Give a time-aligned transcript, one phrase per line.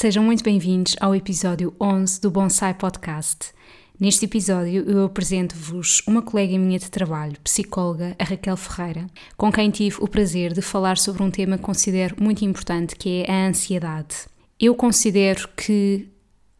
[0.00, 3.52] Sejam muito bem-vindos ao episódio 11 do Bonsai Podcast.
[3.98, 9.70] Neste episódio, eu apresento-vos uma colega minha de trabalho, psicóloga, a Raquel Ferreira, com quem
[9.70, 13.48] tive o prazer de falar sobre um tema que considero muito importante, que é a
[13.48, 14.14] ansiedade.
[14.60, 16.08] Eu considero que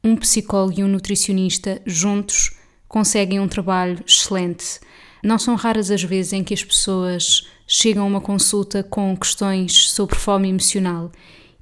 [0.03, 2.59] um psicólogo e um nutricionista juntos
[2.89, 4.81] conseguem um trabalho excelente.
[5.23, 9.91] Não são raras as vezes em que as pessoas chegam a uma consulta com questões
[9.91, 11.13] sobre fome emocional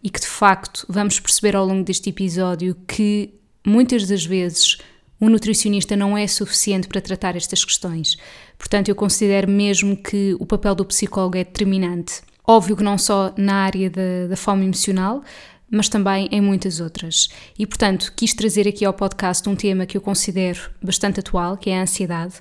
[0.03, 4.79] e que de facto vamos perceber ao longo deste episódio que muitas das vezes
[5.21, 8.17] um nutricionista não é suficiente para tratar estas questões.
[8.59, 12.21] Portanto, eu considero mesmo que o papel do psicólogo é determinante.
[12.47, 15.23] Óbvio que não só na área da, da fome emocional,
[15.71, 17.29] mas também em muitas outras.
[17.59, 21.71] E, portanto, quis trazer aqui ao podcast um tema que eu considero bastante atual, que
[21.71, 22.35] é a ansiedade.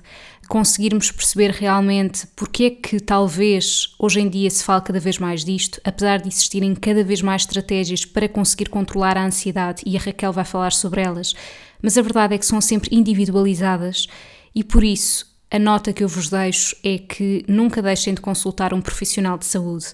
[0.48, 5.44] Conseguirmos perceber realmente porque é que talvez hoje em dia se fala cada vez mais
[5.44, 10.00] disto, apesar de existirem cada vez mais estratégias para conseguir controlar a ansiedade, e a
[10.00, 11.34] Raquel vai falar sobre elas,
[11.82, 14.06] mas a verdade é que são sempre individualizadas
[14.54, 18.74] e por isso a nota que eu vos deixo é que nunca deixem de consultar
[18.74, 19.86] um profissional de saúde,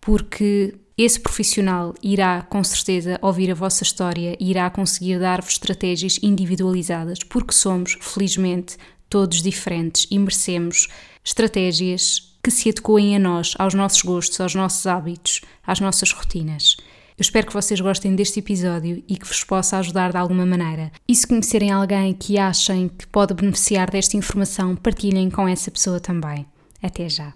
[0.00, 6.18] porque esse profissional irá, com certeza, ouvir a vossa história e irá conseguir dar-vos estratégias
[6.22, 8.76] individualizadas, porque somos, felizmente,
[9.10, 10.88] todos diferentes e merecemos
[11.24, 16.76] estratégias que se adequem a nós, aos nossos gostos, aos nossos hábitos, às nossas rotinas.
[17.18, 20.90] Eu espero que vocês gostem deste episódio e que vos possa ajudar de alguma maneira.
[21.06, 26.00] E se conhecerem alguém que achem que pode beneficiar desta informação, partilhem com essa pessoa
[26.00, 26.46] também.
[26.82, 27.34] Até já.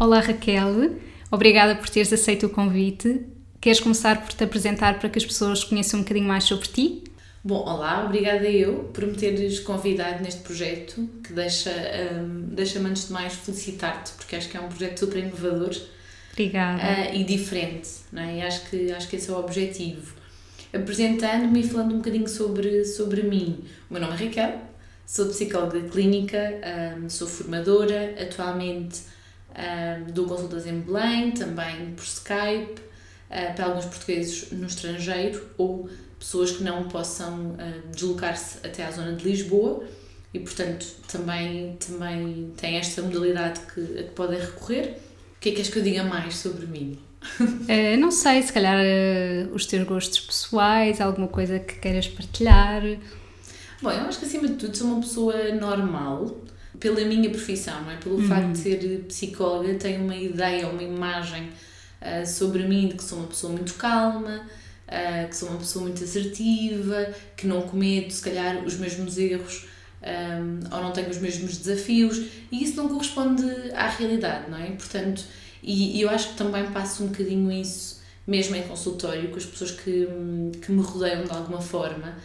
[0.00, 0.96] Olá Raquel,
[1.30, 3.20] Obrigada por teres aceito o convite.
[3.60, 7.04] Queres começar por te apresentar para que as pessoas conheçam um bocadinho mais sobre ti?
[7.48, 11.70] Bom, olá, obrigada eu por me teres convidado neste projeto que deixa,
[12.12, 15.74] um, deixa-me antes de mais felicitar-te, porque acho que é um projeto super inovador
[16.30, 16.82] obrigada.
[16.82, 18.36] Uh, e diferente, não é?
[18.36, 20.14] E acho que, acho que esse é o objetivo.
[20.74, 23.64] Apresentando-me e falando um bocadinho sobre, sobre mim.
[23.88, 24.60] O meu nome é Raquel,
[25.06, 26.52] sou psicóloga clínica,
[26.98, 29.00] um, sou formadora, atualmente
[29.56, 32.78] um, dou consultas em Belém, também por Skype,
[33.30, 38.90] uh, para alguns portugueses no estrangeiro ou pessoas que não possam uh, deslocar-se até à
[38.90, 39.84] zona de Lisboa
[40.32, 44.98] e, portanto, também, também tem esta modalidade que, a que podem recorrer.
[45.36, 46.98] O que é que és que eu diga mais sobre mim?
[47.40, 52.82] Uh, não sei, se calhar uh, os teus gostos pessoais, alguma coisa que queiras partilhar.
[53.80, 56.36] Bom, eu acho que acima de tudo sou uma pessoa normal,
[56.78, 57.96] pela minha profissão, não é?
[57.96, 58.28] Pelo uhum.
[58.28, 61.48] facto de ser psicóloga, tenho uma ideia, uma imagem
[62.02, 64.42] uh, sobre mim de que sou uma pessoa muito calma,
[64.88, 69.66] uh, que sou uma pessoa muito assertiva, que não cometo, se calhar, os mesmos erros
[70.02, 72.18] um, ou não tenho os mesmos desafios
[72.52, 73.44] e isso não corresponde
[73.74, 74.70] à realidade, não é?
[74.70, 75.24] Portanto,
[75.62, 79.46] e, e eu acho que também passo um bocadinho isso mesmo em consultório com as
[79.46, 80.06] pessoas que,
[80.62, 82.16] que me rodeiam de alguma forma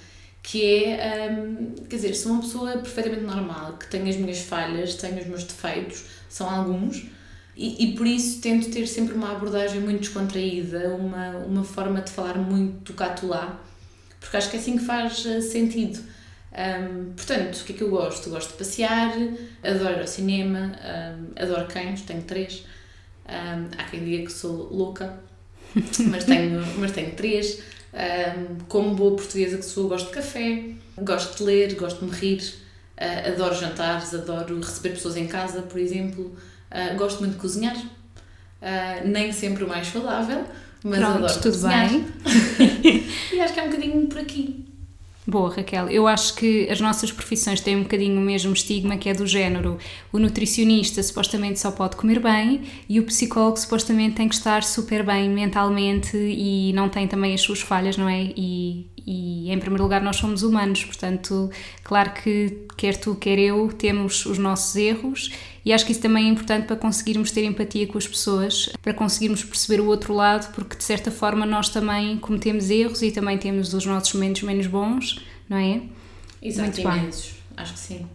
[0.44, 4.95] que é, um, quer dizer, sou uma pessoa perfeitamente normal, que tenho as minhas falhas,
[4.95, 7.06] tenho os meus defeitos, são alguns,
[7.55, 12.11] e, e por isso tento ter sempre uma abordagem muito descontraída, uma, uma forma de
[12.11, 13.61] falar muito do catulá,
[14.19, 15.99] porque acho que é assim que faz uh, sentido.
[16.53, 18.29] Um, portanto, o que é que eu gosto?
[18.29, 19.11] Gosto de passear,
[19.63, 22.65] adoro ir ao cinema, um, adoro cães, tenho três.
[23.27, 25.19] Um, há quem diga que sou louca,
[25.75, 27.61] mas tenho, mas tenho três.
[28.67, 30.63] Como boa portuguesa que sou, gosto de café,
[30.97, 32.41] gosto de ler, gosto de me rir,
[32.97, 36.35] uh, adoro jantares, adoro receber pessoas em casa, por exemplo,
[36.73, 40.44] uh, gosto muito de cozinhar, uh, nem sempre o mais saudável,
[40.83, 41.89] mas Pronto, adoro tudo cozinhar.
[41.89, 42.06] bem.
[43.31, 44.65] e acho que é um bocadinho por aqui.
[45.25, 45.88] Boa, Raquel.
[45.88, 49.25] Eu acho que as nossas profissões têm um bocadinho o mesmo estigma que é do
[49.25, 49.77] género.
[50.12, 55.01] O nutricionista supostamente só pode comer bem e o psicólogo supostamente tem que estar super
[55.01, 58.33] bem mentalmente e não tem também as suas falhas, não é?
[58.36, 61.50] E, e em primeiro lugar nós somos humanos, portanto,
[61.86, 65.31] claro que quer tu, quer eu, temos os nossos erros
[65.65, 68.94] e acho que isso também é importante para conseguirmos ter empatia com as pessoas, para
[68.94, 73.38] conseguirmos perceber o outro lado, porque de certa forma nós também cometemos erros e também
[73.38, 75.81] temos os nossos momentos menos bons, não é?
[76.42, 77.10] Exato, Muito bem.
[77.56, 78.06] Acho que sim.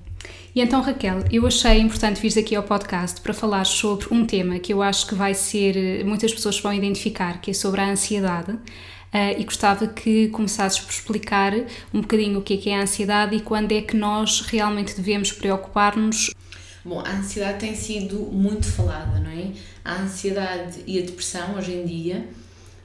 [0.54, 4.58] E então, Raquel, eu achei importante vir aqui ao podcast para falar sobre um tema
[4.58, 8.52] que eu acho que vai ser, muitas pessoas vão identificar, que é sobre a ansiedade.
[8.52, 11.54] Uh, e gostava que começasses por explicar
[11.94, 14.94] um bocadinho o que é, que é a ansiedade e quando é que nós realmente
[14.94, 16.30] devemos preocupar-nos.
[16.84, 19.52] Bom, a ansiedade tem sido muito falada, não é?
[19.84, 22.28] A ansiedade e a depressão, hoje em dia,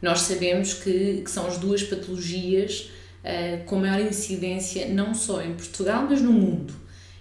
[0.02, 2.90] nós sabemos que, que são as duas patologias
[3.24, 6.74] uh, com maior incidência, não só em Portugal, mas no mundo.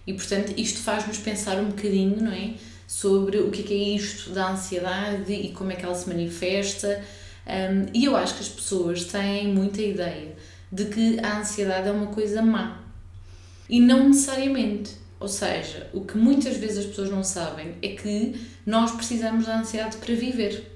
[0.07, 2.55] E, portanto, isto faz-nos pensar um bocadinho, não é?
[2.87, 6.09] Sobre o que é, que é isto da ansiedade e como é que ela se
[6.09, 7.03] manifesta.
[7.47, 10.35] Um, e eu acho que as pessoas têm muita ideia
[10.71, 12.83] de que a ansiedade é uma coisa má.
[13.69, 15.02] E não necessariamente.
[15.23, 18.35] Ou seja, o que muitas vezes as pessoas não sabem é que
[18.67, 20.69] nós precisamos da ansiedade para viver.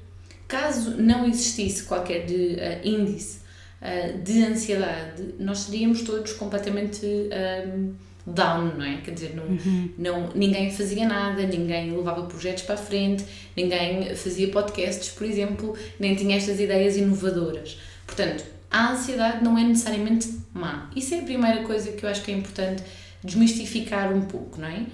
[0.47, 3.41] Caso não existisse qualquer de, uh, índice
[3.83, 7.05] uh, de ansiedade, nós seríamos todos completamente
[8.25, 8.99] down, não é?
[8.99, 9.91] Quer dizer, não, uhum.
[9.99, 13.25] não, ninguém fazia nada, ninguém levava projetos para a frente,
[13.57, 17.81] ninguém fazia podcasts, por exemplo, nem tinha estas ideias inovadoras.
[18.07, 20.89] Portanto, a ansiedade não é necessariamente má.
[20.95, 22.85] Isso é a primeira coisa que eu acho que é importante
[23.27, 24.87] desmistificar um pouco, não é?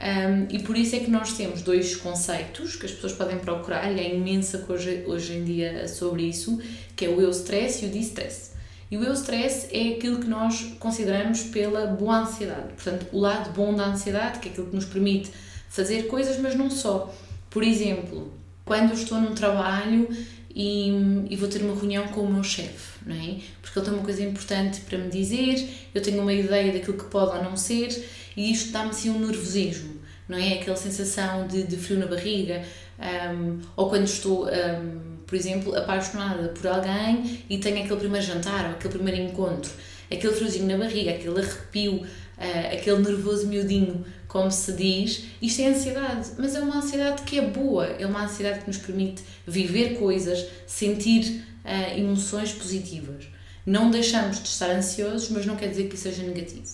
[0.00, 3.92] Um, e por isso é que nós temos dois conceitos que as pessoas podem procurar,
[3.92, 6.60] e é imensa coisa hoje em dia sobre isso,
[6.94, 8.52] que é o eu stress e o distress.
[8.90, 12.72] E o eu stress é aquilo que nós consideramos pela boa ansiedade.
[12.74, 15.30] Portanto, o lado bom da ansiedade, que é aquilo que nos permite
[15.68, 17.12] fazer coisas, mas não só.
[17.50, 18.32] Por exemplo,
[18.64, 20.08] quando eu estou num trabalho
[20.54, 20.90] e,
[21.30, 23.36] e vou ter uma reunião com o meu chefe, não é?
[23.60, 27.04] Porque ele tem uma coisa importante para me dizer, eu tenho uma ideia daquilo que
[27.04, 27.88] pode ou não ser,
[28.36, 29.96] e isto dá-me assim um nervosismo,
[30.28, 30.54] não é?
[30.54, 32.62] Aquela sensação de, de frio na barriga,
[32.98, 34.46] um, ou quando estou.
[34.46, 39.70] Um, por exemplo, apaixonada por alguém e tenho aquele primeiro jantar ou aquele primeiro encontro,
[40.10, 45.68] aquele friozinho na barriga, aquele arrepio, uh, aquele nervoso miudinho, como se diz, isto é
[45.68, 49.98] ansiedade, mas é uma ansiedade que é boa, é uma ansiedade que nos permite viver
[49.98, 53.26] coisas, sentir uh, emoções positivas.
[53.64, 56.66] Não deixamos de estar ansiosos, mas não quer dizer que isso seja negativo.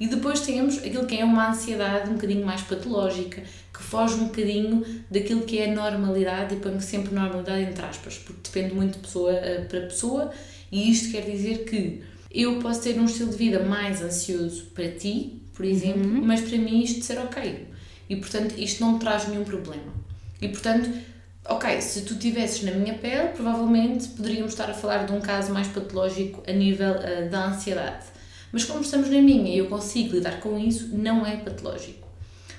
[0.00, 3.42] E depois temos aquilo que é uma ansiedade um bocadinho mais patológica,
[3.72, 8.40] que foge um bocadinho daquilo que é normalidade, e ponho sempre normalidade entre aspas, porque
[8.44, 10.30] depende muito de pessoa eh, para pessoa,
[10.70, 14.88] e isto quer dizer que eu posso ter um estilo de vida mais ansioso para
[14.88, 16.24] ti, por exemplo, uhum.
[16.24, 17.66] mas para mim isto ser ok.
[18.08, 19.92] E portanto isto não me traz nenhum problema.
[20.40, 20.88] E portanto,
[21.44, 25.52] ok, se tu estivesses na minha pele, provavelmente poderíamos estar a falar de um caso
[25.52, 28.06] mais patológico a nível uh, da ansiedade.
[28.52, 32.06] Mas como estamos na minha e eu consigo lidar com isso, não é patológico.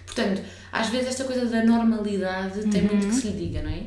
[0.05, 3.83] Portanto, às vezes esta coisa da normalidade tem muito que se lhe diga, não é?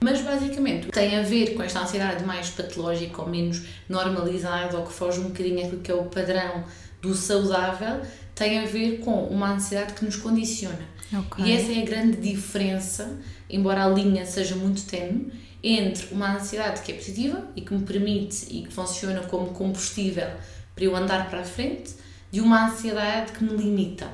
[0.00, 3.60] Mas basicamente tem a ver com esta ansiedade mais patológica ou menos
[3.90, 6.64] normalizada ou que foge um bocadinho aquilo que é o padrão
[7.04, 8.00] do saudável,
[8.34, 10.94] tem a ver com uma ansiedade que nos condiciona.
[11.12, 11.44] Okay.
[11.44, 15.32] E essa é a grande diferença, embora a linha seja muito tenue,
[15.62, 20.28] entre uma ansiedade que é positiva e que me permite e que funciona como combustível
[20.74, 21.94] para eu andar para a frente,
[22.30, 24.10] de uma ansiedade que me limita.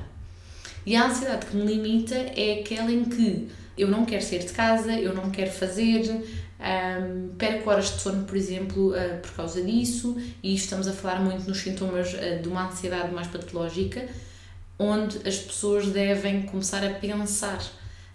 [0.85, 4.53] E a ansiedade que me limita é aquela em que eu não quero sair de
[4.53, 6.23] casa, eu não quero fazer,
[6.61, 11.19] um, perco horas de sono, por exemplo, uh, por causa disso, e estamos a falar
[11.19, 14.07] muito nos sintomas uh, de uma ansiedade mais patológica,
[14.77, 17.61] onde as pessoas devem começar a pensar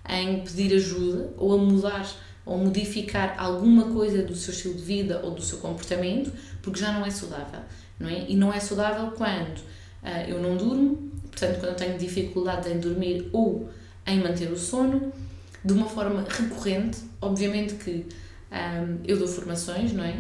[0.09, 2.09] em pedir ajuda ou a mudar
[2.45, 6.33] ou modificar alguma coisa do seu estilo de vida ou do seu comportamento,
[6.63, 7.61] porque já não é saudável
[7.99, 8.27] não é?
[8.29, 12.79] E não é saudável quando uh, eu não durmo, portanto, quando eu tenho dificuldade em
[12.79, 13.69] dormir ou
[14.07, 15.13] em manter o sono,
[15.65, 16.99] de uma forma recorrente.
[17.21, 18.07] Obviamente que
[18.51, 20.17] um, ah, eu dou formações, não é?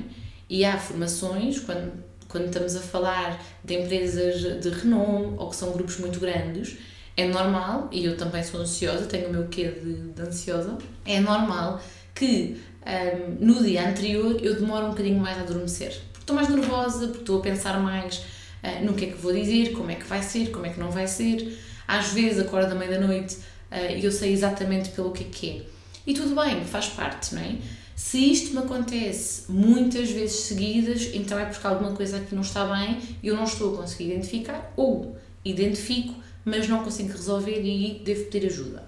[0.48, 1.92] E há formações, quando,
[2.28, 6.76] quando estamos a falar de empresas de renome ou que são grupos muito grandes,
[7.16, 11.18] é normal, e eu também sou ansiosa, tenho o meu quê de, de ansiosa, é
[11.20, 11.80] normal
[12.14, 16.48] que um, ah, no dia anterior eu demore um bocadinho mais a adormecer estou mais
[16.48, 18.18] nervosa, porque estou a pensar mais
[18.62, 20.80] uh, no que é que vou dizer, como é que vai ser, como é que
[20.80, 21.56] não vai ser.
[21.86, 23.36] Às vezes acordo à meia-da-noite
[23.70, 25.62] uh, e eu sei exatamente pelo que é que é.
[26.04, 27.54] E tudo bem, faz parte, não é?
[27.96, 32.66] Se isto me acontece muitas vezes seguidas, então é porque alguma coisa aqui não está
[32.66, 38.02] bem e eu não estou a conseguir identificar, ou identifico, mas não consigo resolver e
[38.04, 38.84] devo pedir ajuda.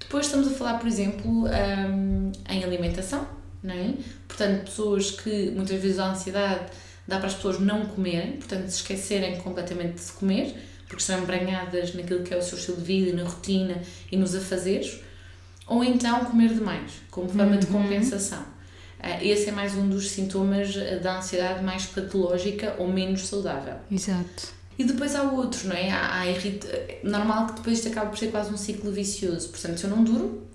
[0.00, 3.28] Depois estamos a falar, por exemplo, um, em alimentação,
[3.62, 3.92] não é?
[4.26, 6.72] Portanto, pessoas que muitas vezes a ansiedade
[7.06, 10.54] dá para as pessoas não comerem, portanto, se esquecerem completamente de comer,
[10.86, 14.34] porque estão embranhadas naquilo que é o seu estilo de vida, na rotina e nos
[14.34, 15.00] afazeres,
[15.68, 17.58] ou então comer demais, como forma uhum.
[17.58, 18.40] de compensação.
[18.40, 23.76] Uh, esse é mais um dos sintomas da ansiedade mais patológica ou menos saudável.
[23.90, 24.58] Exato.
[24.78, 25.90] E depois há outros, não é?
[25.90, 26.68] Há, há irrita...
[27.02, 29.48] Normal que depois isto acabe por ser quase um ciclo vicioso.
[29.48, 30.46] Portanto, se eu não duro,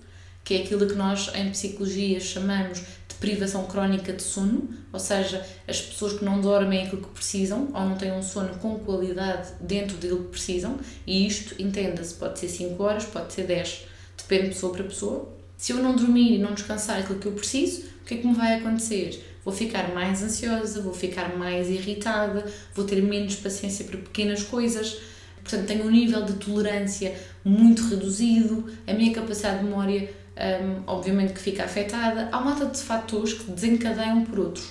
[0.42, 5.44] que é aquilo que nós em psicologia chamamos de privação crónica de sono, ou seja,
[5.68, 9.52] as pessoas que não dormem aquilo que precisam ou não têm um sono com qualidade
[9.60, 13.86] dentro daquilo que precisam, e isto, entenda-se, pode ser 5 horas, pode ser 10,
[14.34, 15.28] depende de pessoa para pessoa.
[15.56, 18.26] Se eu não dormir e não descansar aquilo que eu preciso, o que é que
[18.26, 19.38] me vai acontecer?
[19.44, 24.98] Vou ficar mais ansiosa, vou ficar mais irritada, vou ter menos paciência para pequenas coisas,
[25.42, 27.14] portanto, tenho um nível de tolerância
[27.44, 32.28] muito reduzido, a minha capacidade de memória, um, obviamente, que fica afetada.
[32.32, 34.70] Há uma data de fatores que desencadeiam por outros.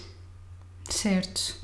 [0.90, 1.56] Certo.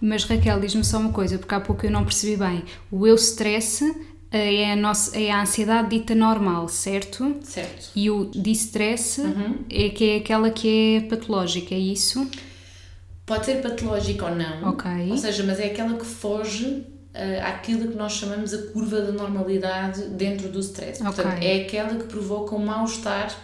[0.00, 2.64] Mas Raquel, diz-me só uma coisa, porque há pouco eu não percebi bem.
[2.90, 3.84] O eu stress
[4.30, 7.36] é a, nossa, é a ansiedade dita normal, certo?
[7.42, 7.90] Certo.
[7.94, 9.64] E o distress uhum.
[9.70, 12.28] é que é aquela que é patológica, é isso?
[13.24, 14.70] Pode ser patológica ou não.
[14.70, 14.90] Ok.
[15.10, 16.84] Ou seja, mas é aquela que foge uh,
[17.44, 21.02] àquilo que nós chamamos a curva da normalidade dentro do stress.
[21.02, 21.14] Okay.
[21.14, 23.34] Portanto, é aquela que provoca um mal-estar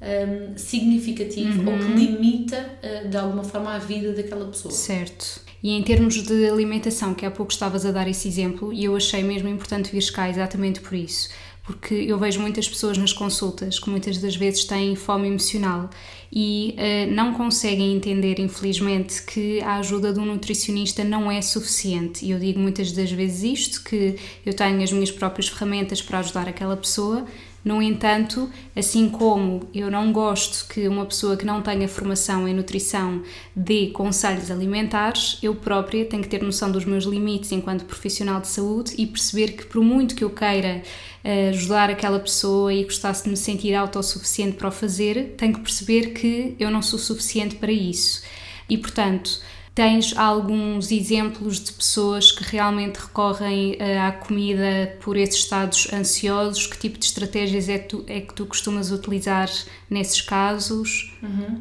[0.00, 1.72] um, significativo uhum.
[1.72, 4.72] ou que limita uh, de alguma forma a vida daquela pessoa.
[4.72, 5.49] Certo.
[5.62, 8.96] E em termos de alimentação, que há pouco estavas a dar esse exemplo, e eu
[8.96, 11.28] achei mesmo importante vir cá exatamente por isso,
[11.64, 15.90] porque eu vejo muitas pessoas nas consultas que muitas das vezes têm fome emocional
[16.32, 22.24] e uh, não conseguem entender, infelizmente, que a ajuda de um nutricionista não é suficiente.
[22.24, 26.20] E eu digo muitas das vezes isto, que eu tenho as minhas próprias ferramentas para
[26.20, 27.26] ajudar aquela pessoa,
[27.62, 32.54] no entanto, assim como eu não gosto que uma pessoa que não tenha formação em
[32.54, 33.22] nutrição
[33.54, 38.48] dê conselhos alimentares, eu própria tenho que ter noção dos meus limites enquanto profissional de
[38.48, 40.82] saúde e perceber que, por muito que eu queira
[41.22, 45.60] eh, ajudar aquela pessoa e gostasse de me sentir autossuficiente para o fazer, tenho que
[45.60, 48.22] perceber que eu não sou suficiente para isso.
[48.70, 49.38] E, portanto,
[49.74, 56.66] Tens alguns exemplos de pessoas que realmente recorrem eh, à comida por esses estados ansiosos?
[56.66, 59.48] Que tipo de estratégias é, tu, é que tu costumas utilizar
[59.88, 61.16] nesses casos?
[61.22, 61.58] Uhum.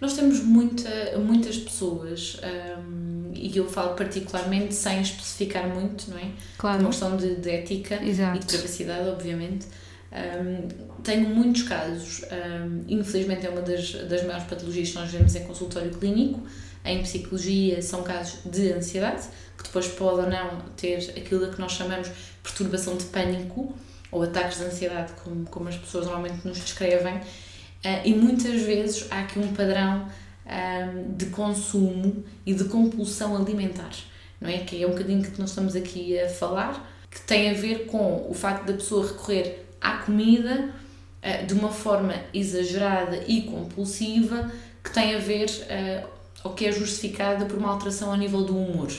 [0.00, 2.40] Nós temos muita, muitas pessoas,
[2.78, 6.30] um, e eu falo particularmente sem especificar muito, não é?
[6.56, 6.80] Claro.
[6.80, 8.36] Uma questão de, de ética Exato.
[8.36, 9.66] e de privacidade, obviamente.
[10.10, 15.34] Um, tenho muitos casos, um, infelizmente é uma das, das maiores patologias que nós vemos
[15.36, 16.42] em consultório clínico,
[16.84, 21.72] em psicologia são casos de ansiedade, que depois pode ou não ter aquilo que nós
[21.72, 23.74] chamamos de perturbação de pânico
[24.10, 27.20] ou ataques de ansiedade, como, como as pessoas normalmente nos descrevem, uh,
[28.04, 30.08] e muitas vezes há aqui um padrão
[30.46, 33.92] um, de consumo e de compulsão alimentar,
[34.40, 34.58] não é?
[34.58, 38.26] Que é um bocadinho que nós estamos aqui a falar, que tem a ver com
[38.28, 40.70] o facto da pessoa recorrer à comida
[41.22, 44.50] uh, de uma forma exagerada e compulsiva,
[44.82, 48.56] que tem a ver uh, ou que é justificada por uma alteração a nível do
[48.56, 48.90] humor.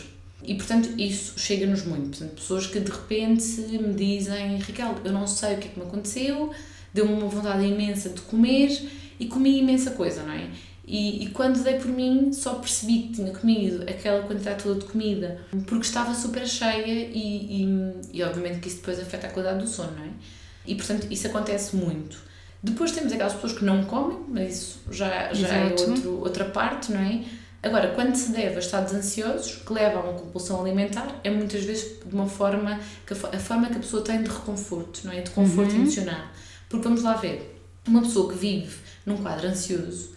[0.43, 2.17] E portanto isso chega-nos muito.
[2.17, 5.79] Portanto, pessoas que de repente me dizem: Raquel, eu não sei o que é que
[5.79, 6.51] me aconteceu,
[6.93, 8.69] deu-me uma vontade imensa de comer
[9.19, 10.49] e comi imensa coisa, não é?
[10.83, 14.85] E, e, quando dei por mim, só percebi que tinha comido aquela quantidade toda de
[14.87, 19.59] comida porque estava super cheia e, e, e obviamente que isso depois afeta a qualidade
[19.59, 20.09] do sono, não é?
[20.65, 22.17] E portanto isso acontece muito.
[22.63, 26.91] Depois temos aquelas pessoas que não comem, mas isso já, já é outro, outra parte,
[26.91, 27.23] não é?
[27.63, 31.63] Agora, quando se deve a estados ansiosos, que levam a uma compulsão alimentar, é muitas
[31.63, 35.21] vezes de uma forma, que a, forma que a pessoa tem de reconforto, não é?
[35.21, 35.81] De conforto uhum.
[35.81, 36.27] emocional.
[36.67, 40.15] Porque vamos lá ver, uma pessoa que vive num quadro ansioso,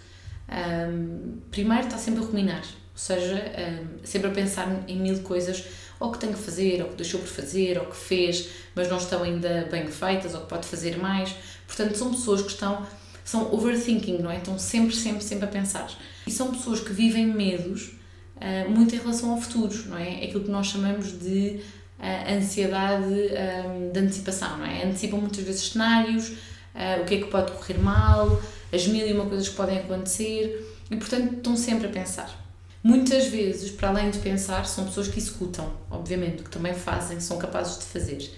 [0.49, 5.65] um, primeiro está sempre a ruminar, ou seja, um, sempre a pensar em mil coisas,
[6.05, 8.99] ou que tem que fazer, ou que deixou por fazer, ou que fez, mas não
[8.99, 11.35] estão ainda bem feitas, ou que pode fazer mais.
[11.67, 12.87] Portanto, são pessoas que estão,
[13.25, 14.37] são overthinking, não é?
[14.37, 15.91] Estão sempre, sempre, sempre a pensar.
[16.27, 17.93] E são pessoas que vivem medos
[18.37, 20.23] uh, muito em relação ao futuro, não é?
[20.23, 21.61] É aquilo que nós chamamos de
[21.99, 24.85] uh, ansiedade um, de antecipação, não é?
[24.85, 29.13] Antecipam muitas vezes cenários, uh, o que é que pode correr mal, as mil e
[29.15, 32.44] uma coisas que podem acontecer e, portanto, estão sempre a pensar.
[32.85, 37.39] Muitas vezes, para além de pensar, são pessoas que executam, obviamente, que também fazem, são
[37.39, 38.31] capazes de fazer.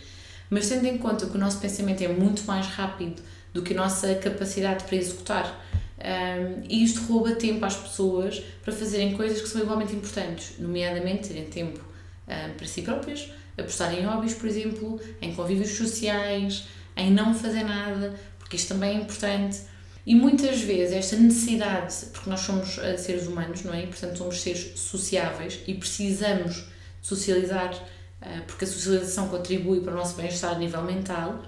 [0.49, 3.21] Mas tendo em conta que o nosso pensamento é muito mais rápido
[3.53, 5.67] do que a nossa capacidade para executar,
[5.99, 11.27] um, e isto rouba tempo às pessoas para fazerem coisas que são igualmente importantes, nomeadamente
[11.27, 11.81] terem tempo
[12.29, 17.65] um, para si próprias, apostar em hobbies, por exemplo, em convívios sociais, em não fazer
[17.65, 19.59] nada, porque isto também é importante.
[20.07, 23.83] E muitas vezes esta necessidade, porque nós somos uh, seres humanos, não é?
[23.83, 26.65] E, portanto, somos seres sociáveis e precisamos
[27.03, 31.43] socializar, uh, porque a socialização contribui para o nosso bem-estar a nível mental.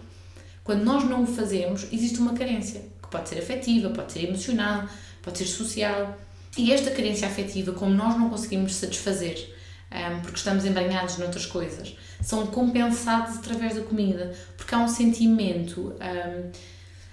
[0.65, 4.88] Quando nós não o fazemos, existe uma carência, que pode ser afetiva, pode ser emocional,
[5.23, 6.19] pode ser social.
[6.57, 9.57] E esta carência afetiva, como nós não conseguimos satisfazer
[9.91, 15.95] um, porque estamos embranhados noutras coisas, são compensados através da comida, porque há um sentimento
[15.95, 16.50] um,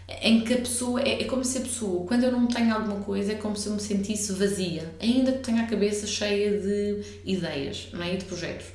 [0.07, 3.01] em que a pessoa, é, é, como se a pessoa, quando eu não tenho alguma
[3.01, 7.03] coisa, é como se eu me sentisse vazia, ainda que tenha a cabeça cheia de
[7.25, 8.13] ideias não é?
[8.13, 8.67] e de projetos.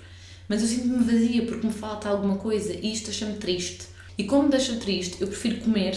[0.49, 3.87] Mas eu sinto-me vazia porque me falta alguma coisa e isto deixa-me triste.
[4.19, 5.97] E como me deixa triste, eu prefiro comer,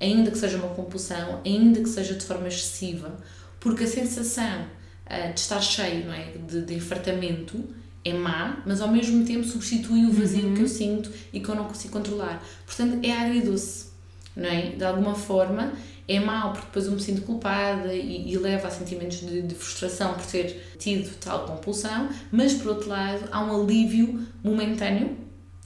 [0.00, 3.18] ainda que seja uma compulsão, ainda que seja de forma excessiva,
[3.60, 6.32] porque a sensação uh, de estar cheio, não é?
[6.48, 7.62] de, de infartamento,
[8.02, 10.54] é má, mas ao mesmo tempo substitui o vazio uhum.
[10.54, 12.42] que eu sinto e que eu não consigo controlar.
[12.64, 13.89] Portanto, é agridoce,
[14.36, 14.70] não é?
[14.70, 15.72] De alguma forma
[16.08, 19.54] é mau porque depois eu me sinto culpada e, e leva a sentimentos de, de,
[19.54, 25.16] frustração por ter tido tal compulsão, mas por outro lado há um alívio momentâneo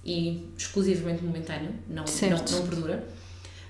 [0.05, 3.09] e exclusivamente momentâneo, não, não, não perdura.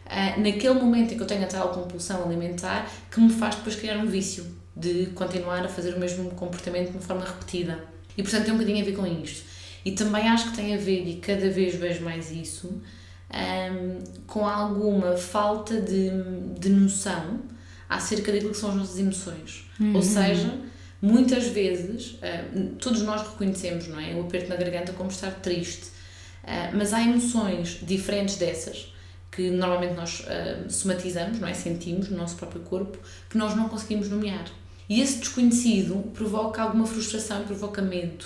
[0.04, 3.76] Uh, naquele momento em que eu tenho a tal compulsão alimentar que me faz depois
[3.76, 4.44] criar um vício
[4.76, 7.84] de continuar a fazer o mesmo comportamento de uma forma repetida.
[8.16, 9.44] E portanto tem um bocadinho a ver com isto.
[9.84, 12.80] E também acho que tem a ver, e cada vez vejo mais isso,
[13.34, 16.10] um, com alguma falta de,
[16.58, 17.40] de noção
[17.88, 19.68] acerca daquilo que são as nossas emoções.
[19.78, 19.96] Uhum.
[19.96, 20.58] Ou seja,
[21.02, 24.14] muitas vezes, uh, todos nós reconhecemos, não é?
[24.14, 25.86] O aperto na garganta como estar triste.
[26.44, 28.92] Uh, mas há emoções diferentes dessas
[29.30, 31.54] que normalmente nós uh, somatizamos, não é?
[31.54, 32.98] Sentimos no nosso próprio corpo,
[33.28, 34.44] que nós não conseguimos nomear.
[34.88, 38.24] E esse desconhecido provoca alguma frustração provoca medo.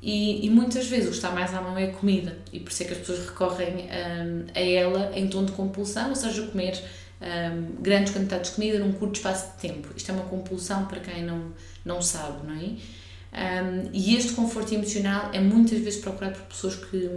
[0.00, 2.70] E, e, muitas vezes o que está mais à mão é a comida, e por
[2.70, 6.42] isso é que as pessoas recorrem um, a ela em tom de compulsão, ou seja,
[6.46, 6.80] comer
[7.20, 9.88] um, grandes quantidades de comida num curto espaço de tempo.
[9.96, 11.52] Isto é uma compulsão para quem não,
[11.84, 12.76] não sabe, não é?
[13.30, 17.10] Um, e este conforto emocional é muitas vezes procurado por pessoas que,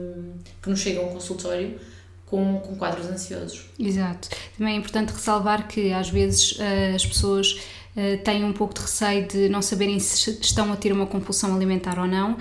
[0.61, 1.79] que nos chegam ao consultório
[2.25, 3.65] com, com quadros ansiosos.
[3.79, 4.29] Exato.
[4.57, 7.53] Também é importante ressalvar que às vezes uh, as pessoas
[7.95, 11.55] uh, têm um pouco de receio de não saberem se estão a ter uma compulsão
[11.55, 12.38] alimentar ou não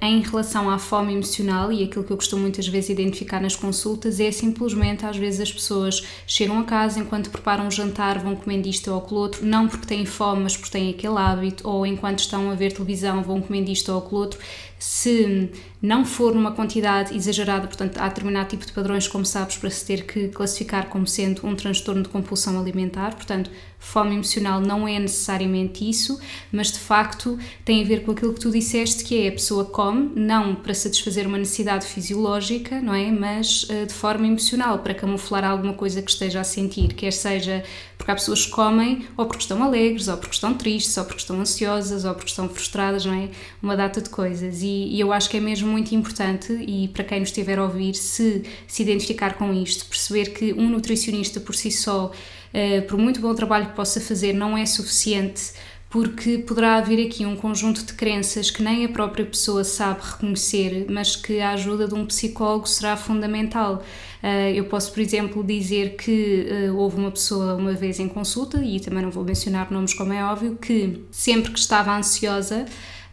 [0.00, 4.18] em relação à fome emocional e aquilo que eu costumo muitas vezes identificar nas consultas
[4.18, 8.66] é simplesmente às vezes as pessoas chegam a casa enquanto preparam um jantar vão comendo
[8.68, 12.20] isto ou aquilo outro, não porque têm fome mas porque têm aquele hábito ou enquanto
[12.20, 14.40] estão a ver televisão vão comendo isto ou aquilo outro
[14.80, 15.50] se
[15.82, 19.84] não for numa quantidade exagerada, portanto, há determinado tipo de padrões, como sabes, para se
[19.84, 24.98] ter que classificar como sendo um transtorno de compulsão alimentar, portanto, fome emocional não é
[24.98, 26.18] necessariamente isso,
[26.52, 29.64] mas de facto tem a ver com aquilo que tu disseste, que é a pessoa
[29.64, 33.10] come, não para satisfazer uma necessidade fisiológica, não é?
[33.10, 37.62] Mas uh, de forma emocional, para camuflar alguma coisa que esteja a sentir, quer seja
[37.96, 41.20] porque há pessoas que comem ou porque estão alegres, ou porque estão tristes, ou porque
[41.20, 43.28] estão ansiosas, ou porque estão frustradas, não é?
[43.62, 44.62] Uma data de coisas.
[44.62, 47.64] E, e eu acho que é mesmo muito importante, e para quem nos estiver a
[47.64, 52.98] ouvir, se se identificar com isto, perceber que um nutricionista por si só, uh, por
[52.98, 55.52] muito bom trabalho que possa fazer, não é suficiente
[55.90, 60.86] porque poderá haver aqui um conjunto de crenças que nem a própria pessoa sabe reconhecer,
[60.88, 63.82] mas que a ajuda de um psicólogo será fundamental.
[64.22, 68.62] Uh, eu posso, por exemplo, dizer que uh, houve uma pessoa uma vez em consulta,
[68.62, 72.66] e também não vou mencionar nomes como é óbvio, que sempre que estava ansiosa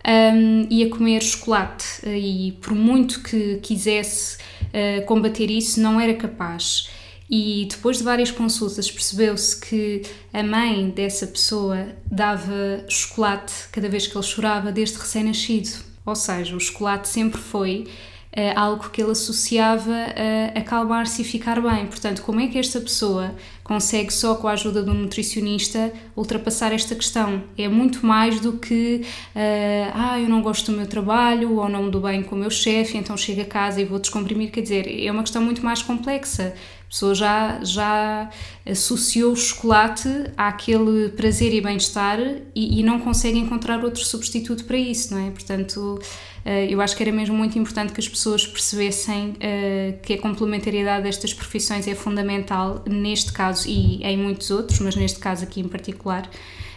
[0.06, 4.38] um, ia comer chocolate uh, e por muito que quisesse
[5.08, 6.90] combater isso, não era capaz.
[7.30, 14.08] E depois de várias consultas percebeu-se que a mãe dessa pessoa dava chocolate cada vez
[14.08, 15.70] que ele chorava desde recém-nascido.
[16.06, 17.90] Ou seja, o chocolate sempre foi uh,
[18.56, 21.88] algo que ele associava a acalmar-se e ficar bem.
[21.88, 26.72] Portanto, como é que esta pessoa consegue só com a ajuda de um nutricionista ultrapassar
[26.72, 27.44] esta questão?
[27.58, 29.02] É muito mais do que
[29.36, 32.40] uh, ah, eu não gosto do meu trabalho ou não me dou bem com o
[32.40, 34.52] meu chefe, então chego a casa e vou descomprimir.
[34.52, 36.54] Quer dizer, é uma questão muito mais complexa.
[36.88, 38.30] A pessoa já, já
[38.66, 42.18] associou o chocolate àquele prazer e bem-estar
[42.56, 45.30] e, e, não consegue encontrar outro substituto para isso, não é?
[45.30, 46.00] Portanto,
[46.46, 50.18] eh, eu acho que era mesmo muito importante que as pessoas percebessem eh, que a
[50.18, 55.60] complementariedade destas profissões é fundamental neste caso e em muitos outros, mas neste caso aqui
[55.60, 56.30] em particular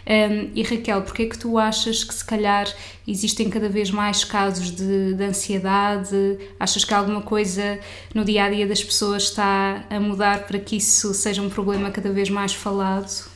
[0.07, 2.67] um, e Raquel, porquê é que tu achas que se calhar
[3.07, 6.39] existem cada vez mais casos de, de ansiedade?
[6.59, 7.79] Achas que alguma coisa
[8.13, 11.91] no dia a dia das pessoas está a mudar para que isso seja um problema
[11.91, 13.29] cada vez mais falado?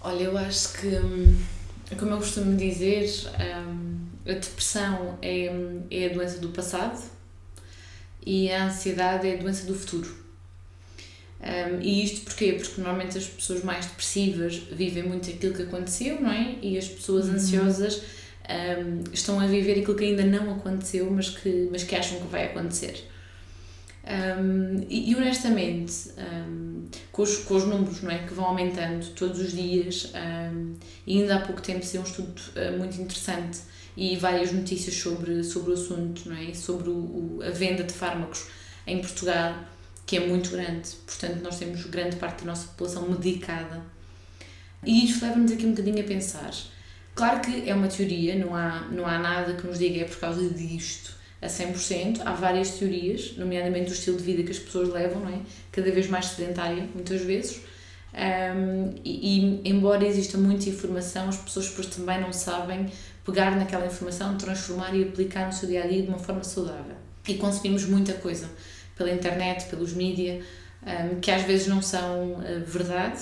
[0.00, 1.36] Olha, eu acho que, hum,
[1.98, 5.50] como eu costumo dizer, hum, a depressão é,
[5.90, 7.02] é a doença do passado
[8.26, 10.27] e a ansiedade é a doença do futuro.
[11.40, 12.54] Um, e isto porquê?
[12.54, 16.56] Porque normalmente as pessoas mais depressivas vivem muito aquilo que aconteceu, não é?
[16.60, 17.34] E as pessoas uhum.
[17.34, 18.02] ansiosas
[18.48, 22.26] um, estão a viver aquilo que ainda não aconteceu, mas que, mas que acham que
[22.26, 23.08] vai acontecer.
[24.08, 25.92] Um, e, e, honestamente,
[27.12, 30.12] com, os, com os números não é, que vão aumentando todos os dias,
[31.06, 33.58] e ainda há pouco tempo saiu um estudo uh, muito interessante
[33.96, 36.54] e várias notícias sobre, sobre o assunto, não é?
[36.54, 38.46] sobre o, o, a venda de fármacos
[38.86, 39.54] em Portugal,
[40.08, 40.88] que é muito grande.
[41.06, 43.82] Portanto, nós temos grande parte da nossa população medicada.
[44.82, 46.50] E isto leva-nos aqui um bocadinho a pensar.
[47.14, 50.18] Claro que é uma teoria, não há, não há nada que nos diga é por
[50.18, 52.22] causa disto a 100%.
[52.24, 55.40] Há várias teorias, nomeadamente o estilo de vida que as pessoas levam, não é?
[55.70, 57.60] Cada vez mais sedentária, muitas vezes.
[58.14, 62.86] Um, e, e, embora exista muita informação, as pessoas depois também não sabem
[63.26, 66.96] pegar naquela informação, transformar e aplicar no seu dia a dia de uma forma saudável.
[67.28, 68.48] E consumimos muita coisa
[68.98, 70.44] pela internet, pelos mídias,
[70.82, 73.20] um, que às vezes não são uh, verdade,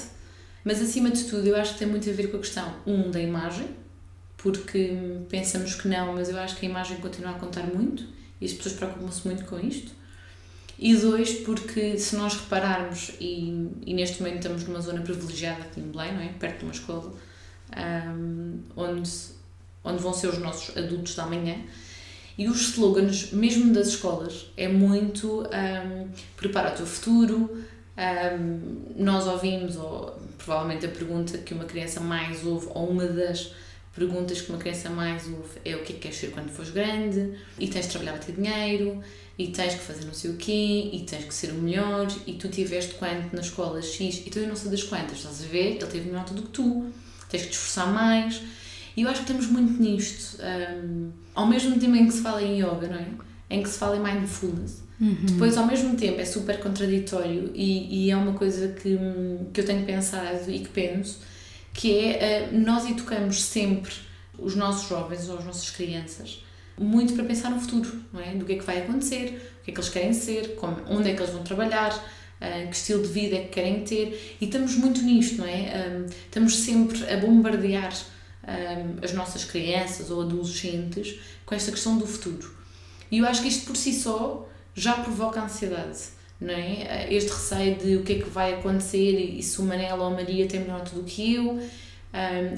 [0.65, 3.11] mas acima de tudo eu acho que tem muito a ver com a questão, um,
[3.11, 3.69] da imagem,
[4.37, 4.97] porque
[5.29, 8.05] pensamos que não, mas eu acho que a imagem continua a contar muito
[8.41, 9.93] e as pessoas preocupam-se muito com isto.
[10.79, 15.81] E dois, porque se nós repararmos, e, e neste momento estamos numa zona privilegiada aqui
[15.81, 16.29] em Belém, não é?
[16.29, 17.15] perto de uma escola,
[18.15, 19.11] um, onde,
[19.83, 21.57] onde vão ser os nossos adultos da manhã,
[22.39, 27.65] e os slogans, mesmo das escolas, é muito um, prepara o teu futuro.
[27.97, 33.53] Um, nós ouvimos, ou provavelmente a pergunta que uma criança mais ouve, ou uma das
[33.95, 36.71] perguntas que uma criança mais ouve é o que é que queres ser quando fores
[36.71, 39.03] grande, e tens de trabalhar para ter dinheiro,
[39.39, 42.35] e tens que fazer não sei o quê, e tens que ser o melhor, e
[42.35, 45.77] tu tiveste quanto na escola X, e tu não sei das quantas, estás a ver?
[45.77, 46.93] Ele teve melhor do que tu,
[47.31, 48.43] tens que te esforçar mais.
[48.97, 50.39] E eu acho que estamos muito nisto.
[50.43, 53.07] Um, ao mesmo tempo em que se fala em yoga, não é?
[53.51, 54.83] Em que se fala em mindfulness.
[54.99, 55.17] Uhum.
[55.23, 58.99] Depois, ao mesmo tempo, é super contraditório e, e é uma coisa que,
[59.53, 61.21] que eu tenho pensado e que penso
[61.75, 63.93] que é uh, nós educamos sempre
[64.39, 66.43] os nossos jovens ou as nossas crianças
[66.79, 68.35] muito para pensar no futuro, não é?
[68.35, 71.11] Do que é que vai acontecer, o que é que eles querem ser, como, onde
[71.11, 74.45] é que eles vão trabalhar, uh, que estilo de vida é que querem ter e
[74.47, 75.89] estamos muito nisto, não é?
[75.89, 77.93] Um, estamos sempre a bombardear
[78.47, 82.55] um, as nossas crianças ou adolescentes com esta questão do futuro.
[83.11, 87.13] E eu acho que isto por si só já provoca ansiedade não é?
[87.13, 90.11] Este receio de o que é que vai acontecer e, se o Manela ou a
[90.11, 91.61] Maria tem melhor do que eu, um,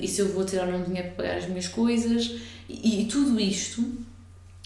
[0.00, 2.34] e se eu vou ter ou não dinheiro para pagar as minhas coisas,
[2.68, 3.84] e, e, tudo isto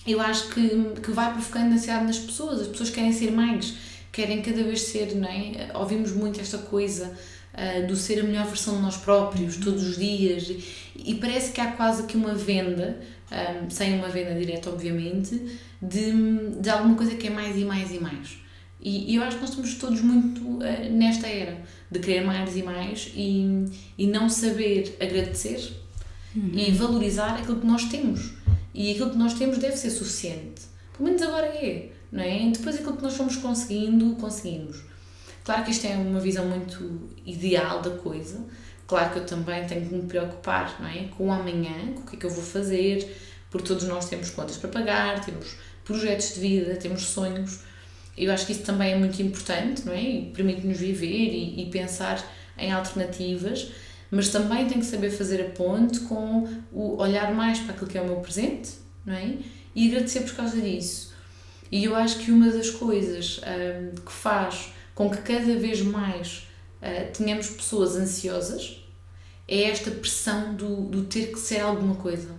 [0.06, 0.68] eu acho que,
[1.00, 2.62] que vai provocando ansiedade nas pessoas.
[2.62, 3.74] As pessoas querem ser mais,
[4.10, 5.70] querem cada vez ser, não é?
[5.74, 7.16] Ouvimos muito esta coisa
[7.54, 10.52] uh, do ser a melhor versão de nós próprios todos os dias,
[10.96, 16.50] e, parece que há quase que uma venda, um, sem uma venda direta, obviamente, de,
[16.60, 18.38] de alguma coisa que é mais e mais e mais.
[18.80, 22.56] E, e, eu acho que nós estamos todos muito uh, nesta era de querer mais
[22.56, 23.64] e mais e,
[23.96, 25.72] e não saber agradecer
[26.34, 26.50] uhum.
[26.54, 28.32] e valorizar aquilo que nós temos.
[28.74, 30.62] E aquilo que nós temos deve ser suficiente.
[30.96, 32.50] Pelo menos agora é, não é?
[32.50, 34.82] Depois aquilo que nós fomos conseguindo, conseguimos.
[35.44, 38.44] Claro que isto é uma visão muito ideal da coisa.
[38.86, 41.08] Claro que eu também tenho que me preocupar, não é?
[41.16, 43.16] Com o amanhã, com o que é que eu vou fazer,
[43.50, 47.60] porque todos nós temos contas para pagar, temos projetos de vida, temos sonhos
[48.16, 50.02] eu acho que isso também é muito importante, não é?
[50.02, 52.22] E permite-nos viver e, e, pensar
[52.58, 53.72] em alternativas,
[54.10, 57.96] mas também tem que saber fazer a ponte com o olhar mais para aquilo que
[57.96, 58.72] é o meu presente,
[59.06, 59.36] não é?
[59.74, 61.12] E agradecer por causa disso.
[61.70, 66.48] E eu acho que uma das coisas um, que faz com que cada vez mais
[66.80, 68.82] uh, tenhamos pessoas ansiosas
[69.48, 72.30] é esta pressão do, do ter que ser alguma coisa.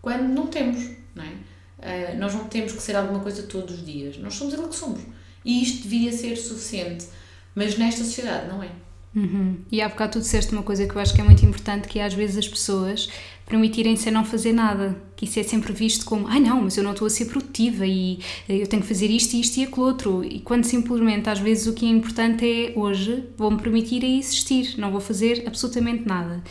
[0.00, 1.32] Quando não temos, não é?
[1.78, 4.16] Uh, nós não temos que ser alguma coisa todos os dias.
[4.18, 5.00] Nós somos aquilo que somos.
[5.44, 7.06] E isto devia ser suficiente.
[7.54, 8.70] Mas nesta sociedade não é.
[9.14, 9.58] Uhum.
[9.72, 11.98] E há bocado tu disseste uma coisa que eu acho que é muito importante, que
[11.98, 13.08] é às vezes as pessoas
[13.50, 16.76] permitirem-se a não fazer nada, que isso é sempre visto como, ai ah, não, mas
[16.76, 19.84] eu não estou a ser produtiva e eu tenho que fazer isto, isto e aquilo
[19.84, 24.08] outro, e quando simplesmente às vezes o que é importante é hoje vou-me permitir a
[24.08, 26.42] existir, não vou fazer absolutamente nada.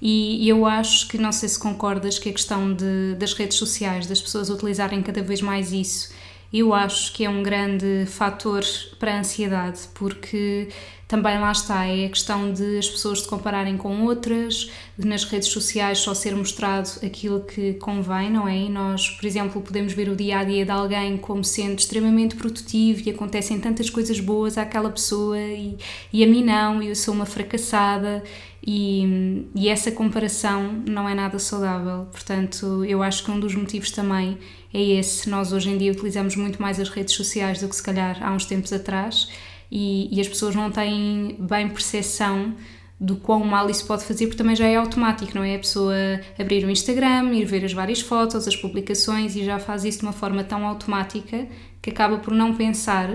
[0.00, 4.06] E eu acho que, não sei se concordas, que a questão de, das redes sociais,
[4.06, 6.10] das pessoas utilizarem cada vez mais isso,
[6.52, 8.62] eu acho que é um grande fator
[8.98, 10.68] para a ansiedade, porque
[11.08, 15.22] também lá está, é a questão de as pessoas se compararem com outras, de nas
[15.24, 18.56] redes sociais só ser mostrado aquilo que convém, não é?
[18.56, 22.34] E nós, por exemplo, podemos ver o dia a dia de alguém como sendo extremamente
[22.34, 25.76] produtivo e acontecem tantas coisas boas àquela pessoa e,
[26.12, 28.24] e a mim não, eu sou uma fracassada.
[28.66, 32.06] E, e essa comparação não é nada saudável.
[32.10, 34.38] Portanto, eu acho que um dos motivos também
[34.74, 35.30] é esse.
[35.30, 38.32] Nós hoje em dia utilizamos muito mais as redes sociais do que se calhar há
[38.32, 39.28] uns tempos atrás
[39.70, 42.54] e, e as pessoas não têm bem percepção
[42.98, 45.54] do quão mal isso pode fazer, porque também já é automático, não é?
[45.54, 45.94] A pessoa
[46.38, 50.06] abrir o Instagram, ir ver as várias fotos, as publicações e já faz isso de
[50.06, 51.46] uma forma tão automática
[51.80, 53.10] que acaba por não pensar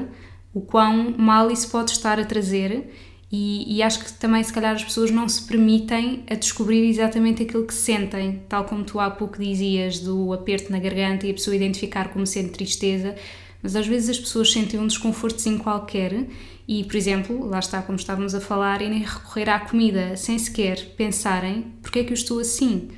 [0.54, 2.94] o quão mal isso pode estar a trazer
[3.32, 7.44] e, e, acho que também, se calhar, as pessoas não se permitem a descobrir exatamente
[7.44, 11.34] aquilo que sentem, tal como tu há pouco dizias do aperto na garganta e a
[11.34, 13.16] pessoa identificar como sendo tristeza,
[13.64, 16.26] mas às vezes as pessoas sentem um desconfortozinho qualquer
[16.68, 20.94] e, por exemplo, lá está como estávamos a falar, irem recorrer à comida sem sequer
[20.98, 22.90] pensarem porque é que eu estou assim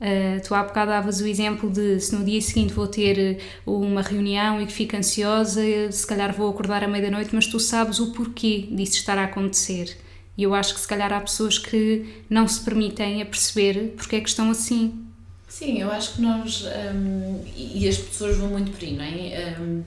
[0.00, 3.38] Uh, tu há bocado davas o exemplo de se no dia seguinte vou ter eh,
[3.66, 7.98] uma reunião e que fico ansiosa, se calhar vou acordar à meia-noite, mas tu sabes
[7.98, 9.96] o porquê disso estar a acontecer.
[10.36, 14.14] E eu acho que se calhar há pessoas que não se permitem a perceber porque
[14.14, 15.04] é que estão assim.
[15.48, 16.64] Sim, eu acho que nós.
[16.94, 19.56] Um, e as pessoas vão muito por aí, não é?
[19.58, 19.82] Um,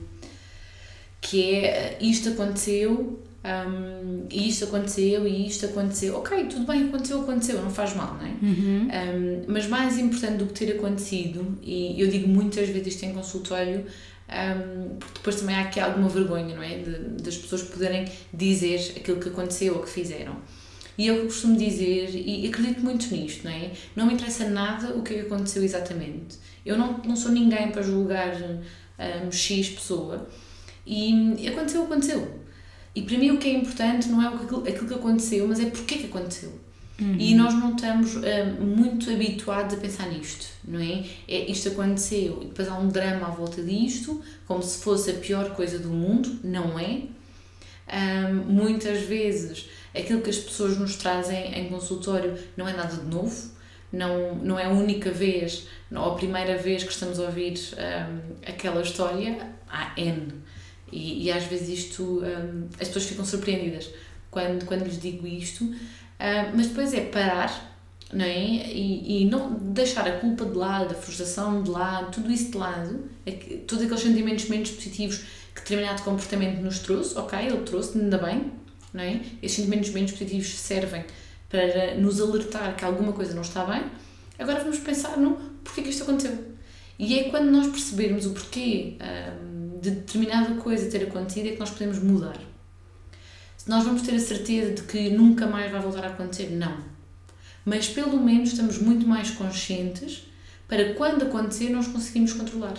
[1.22, 6.16] que é isto aconteceu, um, e isto aconteceu e isto aconteceu.
[6.16, 8.30] Ok, tudo bem, aconteceu, aconteceu, não faz mal, não é?
[8.40, 8.88] Uhum.
[8.88, 13.12] Um, mas mais importante do que ter acontecido, e eu digo muitas vezes isto em
[13.12, 13.84] consultório,
[14.28, 16.78] um, porque depois também há aqui alguma vergonha, não é?
[16.78, 20.36] De, das pessoas poderem dizer aquilo que aconteceu ou que fizeram.
[20.96, 23.72] E eu costumo dizer, e acredito muito nisto, não é?
[23.96, 26.36] Não me interessa nada o que, é aconteceu exatamente.
[26.64, 30.28] Eu não, não sou ninguém para julgar um, X pessoa.
[30.86, 32.41] E aconteceu, aconteceu
[32.94, 35.66] e para mim o que é importante não é aquilo, aquilo que aconteceu, mas é
[35.66, 36.52] porque que aconteceu.
[37.00, 37.16] Uhum.
[37.18, 38.20] E nós não estamos uh,
[38.60, 41.04] muito habituados a pensar nisto, não é?
[41.26, 41.50] é?
[41.50, 45.54] Isto aconteceu e depois há um drama à volta disto, como se fosse a pior
[45.54, 47.02] coisa do mundo, não é?
[47.92, 53.06] Um, muitas vezes aquilo que as pessoas nos trazem em consultório não é nada de
[53.06, 53.50] novo,
[53.92, 58.36] não, não é a única vez, ou a primeira vez que estamos a ouvir um,
[58.46, 60.41] aquela história, há N.
[60.92, 63.88] E, e às vezes isto, um, as pessoas ficam surpreendidas
[64.30, 65.76] quando, quando lhes digo isto, uh,
[66.54, 67.72] mas depois é parar
[68.12, 68.44] não é?
[68.44, 72.58] E, e não deixar a culpa de lado, a frustração de lado, tudo isso de
[72.58, 73.32] lado, é
[73.66, 75.24] todos aqueles sentimentos menos positivos
[75.54, 78.52] que determinado comportamento nos trouxe, ok, ele trouxe, ainda bem,
[78.92, 79.20] não é?
[79.42, 81.04] Esses sentimentos menos positivos servem
[81.48, 83.82] para nos alertar que alguma coisa não está bem.
[84.38, 86.52] Agora vamos pensar no porquê que isto aconteceu.
[86.98, 89.51] E é quando nós percebermos o porquê um,
[89.82, 92.38] de determinada coisa ter acontecido é que nós podemos mudar.
[93.56, 96.78] Se nós vamos ter a certeza de que nunca mais vai voltar a acontecer, não.
[97.64, 100.28] Mas pelo menos estamos muito mais conscientes
[100.68, 102.76] para quando acontecer nós conseguimos controlar.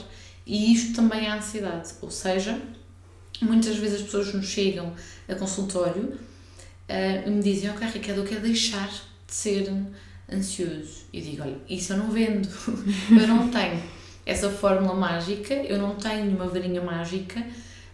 [0.47, 2.57] E isto também é a ansiedade, ou seja,
[3.41, 4.93] muitas vezes as pessoas nos chegam
[5.27, 9.69] a consultório uh, e me dizem, ok Ricardo, eu quero deixar de ser
[10.31, 11.03] ansioso.
[11.11, 12.47] E digo, olha, isso eu não vendo,
[13.11, 13.81] eu não tenho
[14.25, 17.45] essa fórmula mágica, eu não tenho uma varinha mágica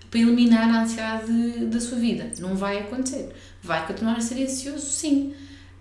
[0.09, 2.31] para eliminar a ansiedade da sua vida.
[2.39, 3.33] Não vai acontecer.
[3.61, 5.33] Vai continuar a ser ansioso, sim.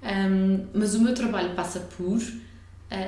[0.03, 2.49] Um, mas o meu trabalho passa por uh,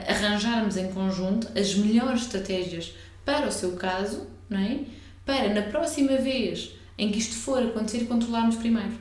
[0.09, 4.81] arranjarmos em conjunto as melhores estratégias para o seu caso, não é?
[5.25, 8.93] Para na próxima vez em que isto for acontecer, controlarmos primeiro.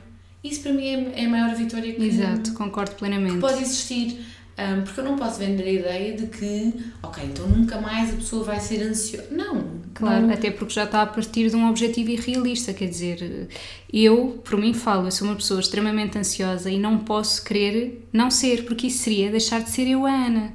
[0.42, 3.34] Isso para mim é, é a maior vitória que, Exato, concordo plenamente.
[3.34, 4.24] Que pode existir.
[4.60, 8.16] Um, porque eu não posso vender a ideia de que, ok, então nunca mais a
[8.16, 9.28] pessoa vai ser ansiosa.
[9.30, 9.80] Não.
[9.94, 10.34] Claro, não.
[10.34, 12.74] até porque já está a partir de um objetivo irrealista.
[12.74, 13.48] Quer dizer,
[13.90, 18.30] eu, por mim, falo, eu sou uma pessoa extremamente ansiosa e não posso querer não
[18.30, 20.52] ser, porque isso seria deixar de ser eu a Ana.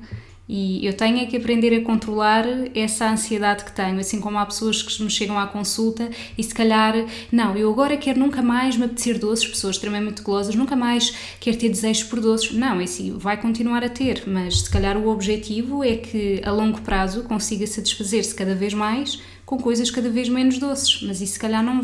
[0.47, 4.45] E eu tenho é que aprender a controlar essa ansiedade que tenho, assim como há
[4.45, 6.93] pessoas que me chegam à consulta e se calhar,
[7.31, 11.57] não, eu agora quero nunca mais me apetecer doces, pessoas extremamente golosas, nunca mais quero
[11.57, 12.51] ter desejos por doces.
[12.51, 16.79] Não, assim, vai continuar a ter, mas se calhar o objetivo é que a longo
[16.81, 21.01] prazo consiga satisfazer-se cada vez mais com coisas cada vez menos doces.
[21.01, 21.81] Mas isso se calhar não.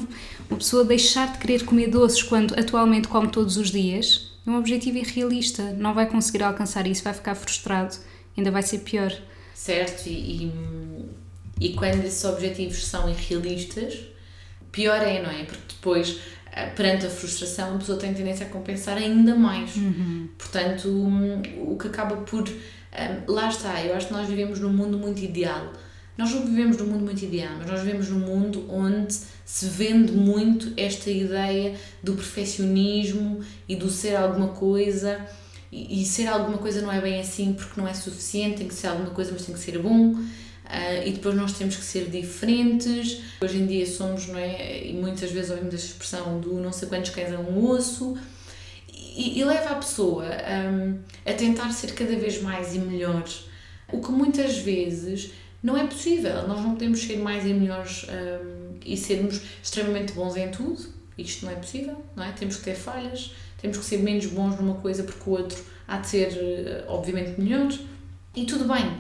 [0.50, 4.58] Uma pessoa deixar de querer comer doces quando atualmente come todos os dias é um
[4.58, 7.95] objetivo irrealista, não vai conseguir alcançar isso, vai ficar frustrado
[8.41, 9.13] ainda vai ser pior.
[9.54, 10.51] Certo, e, e,
[11.60, 13.99] e quando esses objetivos são irrealistas,
[14.71, 15.43] pior é, não é?
[15.43, 16.19] Porque depois,
[16.51, 19.75] eh, perante a frustração, a pessoa tem tendência a compensar ainda mais.
[19.75, 20.27] Uhum.
[20.38, 22.47] Portanto, o que acaba por.
[22.91, 25.71] Eh, lá está, eu acho que nós vivemos num mundo muito ideal.
[26.17, 30.12] Nós não vivemos num mundo muito ideal, mas nós vivemos num mundo onde se vende
[30.12, 35.25] muito esta ideia do perfeccionismo e do ser alguma coisa
[35.71, 38.73] e, e, ser alguma coisa não é bem assim porque não é suficiente, tem que
[38.73, 40.12] ser alguma coisa, mas tem que ser bom.
[40.12, 43.21] Uh, e depois nós temos que ser diferentes.
[43.41, 44.86] Hoje em dia somos, não é?
[44.86, 48.17] E muitas vezes ouvimos esta expressão do não sei quantos cães é um osso.
[48.89, 53.25] E, e leva a pessoa um, a tentar ser cada vez mais e melhor.
[53.91, 55.31] O que muitas vezes
[55.62, 56.47] não é possível.
[56.47, 61.01] Nós não podemos ser mais e melhores um, e sermos extremamente bons em tudo.
[61.17, 62.31] Isto não é possível, não é?
[62.31, 65.97] Temos que ter falhas, temos que ser menos bons numa coisa porque o outro há
[65.97, 67.71] de ser, eh, obviamente, melhor.
[68.36, 68.91] E tudo bem.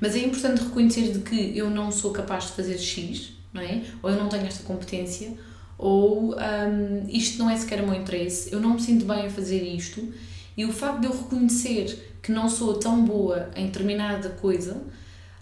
[0.00, 3.82] Mas é importante reconhecer de que eu não sou capaz de fazer X, não é?
[4.02, 5.32] Ou eu não tenho esta competência,
[5.78, 9.30] ou um, isto não é sequer o meu interesse, eu não me sinto bem a
[9.30, 10.12] fazer isto,
[10.56, 14.82] e o facto de eu reconhecer que não sou tão boa em determinada coisa,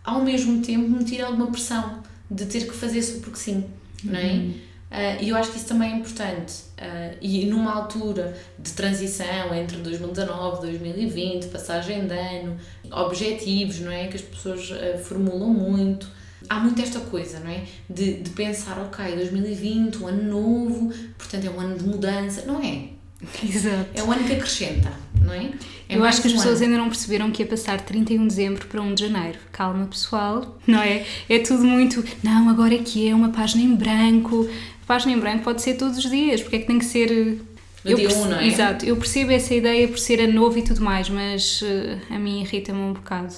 [0.04, 3.64] ao mesmo tempo me tira alguma pressão de ter que fazer só porque sim,
[4.04, 4.32] não é?
[4.32, 4.54] Uhum.
[4.90, 6.52] Uh, e eu acho que isso também é importante.
[6.76, 12.56] Uh, e numa altura de transição entre 2019 e 2020, passagem de ano,
[12.90, 14.08] objetivos, não é?
[14.08, 16.08] Que as pessoas uh, formulam muito.
[16.48, 17.62] Há muito esta coisa, não é?
[17.88, 22.42] De, de pensar, ok, 2020, um ano novo, portanto é um ano de mudança.
[22.44, 22.88] Não é.
[23.44, 23.90] Exato.
[23.94, 25.50] É um ano que acrescenta, não é?
[25.88, 26.64] é eu acho que as pessoas ano.
[26.64, 29.38] ainda não perceberam que ia passar 31 de dezembro para 1 de janeiro.
[29.52, 31.04] Calma, pessoal, não é?
[31.28, 32.02] É tudo muito.
[32.22, 34.48] Não, agora é que é uma página em branco
[34.90, 37.40] página em branco pode ser todos os dias, porque é que tem que ser.
[37.84, 38.46] No dia 1, um, não é?
[38.48, 42.18] Exato, eu percebo essa ideia por ser a novo e tudo mais, mas uh, a
[42.18, 43.32] mim irrita-me um bocado.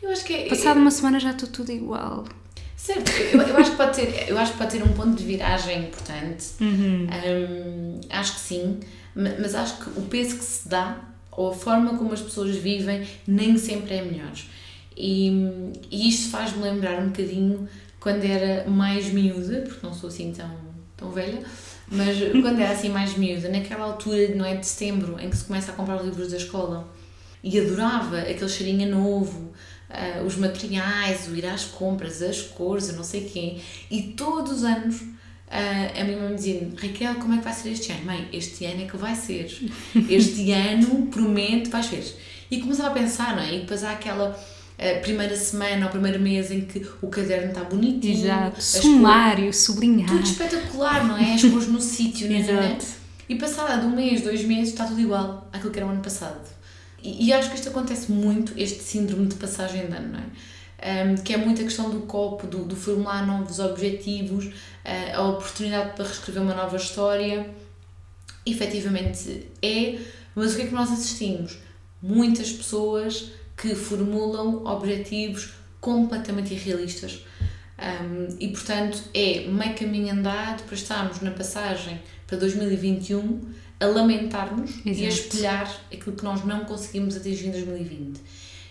[0.00, 2.24] Eu acho que é, Passado eu, uma semana já estou tudo igual.
[2.76, 5.24] Certo, eu, eu, acho que pode ter, eu acho que pode ter um ponto de
[5.24, 6.46] viragem importante.
[6.60, 7.08] Uhum.
[7.08, 8.78] Um, acho que sim,
[9.16, 10.96] mas acho que o peso que se dá
[11.32, 14.32] ou a forma como as pessoas vivem nem sempre é melhor.
[14.96, 15.28] E,
[15.90, 17.68] e isto faz-me lembrar um bocadinho
[18.06, 20.48] quando era mais miúda, porque não sou assim tão,
[20.96, 21.42] tão velha,
[21.90, 25.46] mas quando era assim mais miúda, naquela altura, não é, de setembro, em que se
[25.46, 26.88] começa a comprar livros da escola,
[27.42, 29.52] e adorava aquele cheirinho novo,
[29.90, 34.62] uh, os materiais, o ir às compras, as cores, não sei quem, e todos os
[34.62, 38.04] anos uh, a minha mãe me dizia, Raquel, como é que vai ser este ano?
[38.04, 39.52] Mãe, este ano é que vai ser,
[40.08, 42.16] este ano promete, vais ver.
[42.52, 43.56] E começava a pensar, não é?
[43.56, 44.38] E depois há aquela
[44.78, 48.24] a primeira semana ou primeiro mês em que o caderno está bonitinho.
[48.24, 48.62] Exato.
[48.62, 50.08] Sumário, sublinhar.
[50.08, 51.34] Tudo espetacular, não é?
[51.34, 52.40] As cores no sítio, não é?
[52.40, 52.86] Exato.
[53.28, 56.02] E passado de um mês, dois meses, está tudo igual àquilo que era o ano
[56.02, 56.40] passado.
[57.02, 60.26] E, e acho que isto acontece muito, este síndrome de passagem de ano, não é?
[60.78, 65.28] Um, que é muito a questão do copo, do, do formular novos objetivos, uh, a
[65.28, 67.48] oportunidade para reescrever uma nova história.
[68.44, 69.98] Efetivamente é,
[70.34, 71.58] mas o que é que nós assistimos?
[72.00, 77.24] Muitas pessoas que formulam objetivos completamente irrealistas.
[77.78, 83.40] Um, e portanto é meio caminho andado para estarmos na passagem para 2021
[83.78, 88.20] a lamentar-nos e a espelhar aquilo que nós não conseguimos atingir em 2020.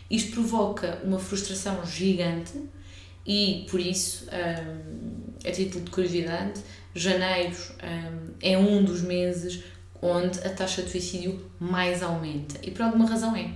[0.09, 2.53] Isto provoca uma frustração gigante
[3.25, 6.61] e por isso, um, a título de curiosidade,
[6.93, 9.63] janeiro um, é um dos meses
[10.01, 13.51] onde a taxa de suicídio mais aumenta e por alguma razão é.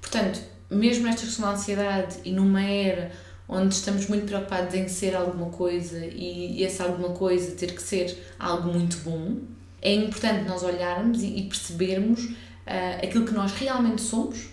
[0.00, 3.10] Portanto, mesmo nesta questão da ansiedade e numa era
[3.48, 8.16] onde estamos muito preocupados em ser alguma coisa e essa alguma coisa ter que ser
[8.38, 9.38] algo muito bom,
[9.82, 14.50] é importante nós olharmos e percebermos uh, aquilo que nós realmente somos,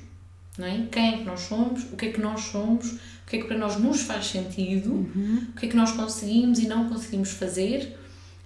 [0.58, 0.88] não é?
[0.92, 3.48] quem é que nós somos, o que é que nós somos, o que é que
[3.48, 5.48] para nós nos faz sentido, uhum.
[5.50, 7.96] o que é que nós conseguimos e não conseguimos fazer.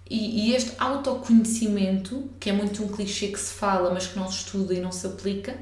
[0.10, 4.30] E, e este autoconhecimento, que é muito um clichê que se fala, mas que não
[4.30, 5.56] se estuda e não se aplica,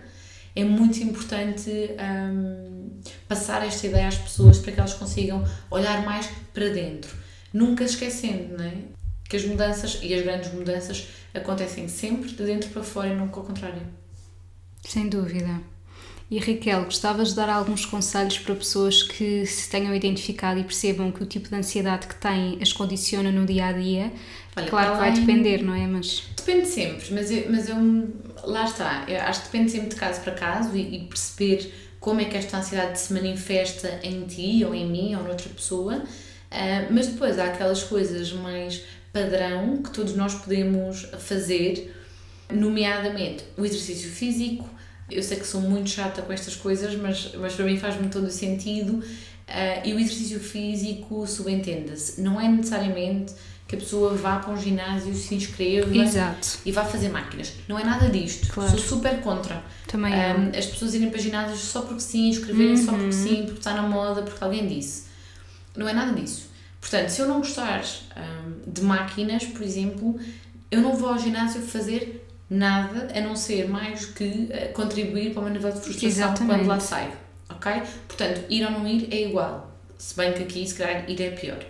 [0.55, 2.89] é muito importante um,
[3.27, 7.15] passar esta ideia às pessoas para que elas consigam olhar mais para dentro.
[7.53, 8.73] Nunca esquecendo não é?
[9.29, 13.39] que as mudanças e as grandes mudanças acontecem sempre de dentro para fora e nunca
[13.39, 13.81] ao contrário.
[14.83, 15.61] Sem dúvida.
[16.31, 21.11] E Raquel, gostavas de dar alguns conselhos para pessoas que se tenham identificado e percebam
[21.11, 24.11] que o tipo de ansiedade que têm as condiciona no dia a dia?
[24.55, 25.87] Olha, claro que vai depender, não é?
[25.87, 26.23] Mas...
[26.49, 27.77] Depende sempre, mas eu, mas eu
[28.43, 32.21] lá está, eu acho que depende sempre de caso para caso e, e perceber como
[32.21, 35.97] é que esta ansiedade se manifesta em ti ou em mim ou noutra pessoa.
[35.97, 38.81] Uh, mas depois há aquelas coisas mais
[39.13, 41.93] padrão que todos nós podemos fazer,
[42.51, 44.67] nomeadamente o exercício físico,
[45.11, 48.25] eu sei que sou muito chata com estas coisas, mas, mas para mim faz-me todo
[48.25, 48.93] o sentido.
[48.93, 53.33] Uh, e o exercício físico, subentenda-se, não é necessariamente
[53.69, 56.57] que a pessoa vá para um ginásio, se inscreva Exato.
[56.65, 57.53] e vá fazer máquinas.
[57.67, 58.51] Não é nada disto.
[58.51, 58.71] Claro.
[58.71, 59.63] Sou super contra.
[59.85, 62.77] Também um, As pessoas irem para ginásios só porque sim, inscreverem uhum.
[62.77, 63.11] só porque uhum.
[63.11, 65.03] sim, porque está na moda, porque alguém disse.
[65.77, 66.49] Não é nada disso.
[66.81, 67.83] Portanto, se eu não gostar
[68.17, 70.19] um, de máquinas, por exemplo,
[70.71, 75.41] eu não vou ao ginásio fazer nada a não ser mais que uh, contribuir para
[75.41, 76.57] o meu nível de frustração Exatamente.
[76.57, 77.11] quando lá saio,
[77.47, 77.83] ok?
[78.07, 81.29] Portanto, ir ou não ir é igual, se bem que aqui se calhar ir é
[81.29, 81.63] pior.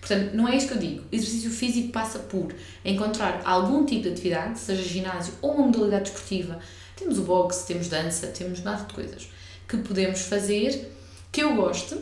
[0.00, 1.04] Portanto, não é isso que eu digo.
[1.12, 6.58] Exercício físico passa por encontrar algum tipo de atividade, seja ginásio ou uma modalidade desportiva.
[6.96, 9.28] Temos o boxe, temos dança, temos nada de coisas
[9.68, 10.90] que podemos fazer
[11.30, 11.96] que eu gosto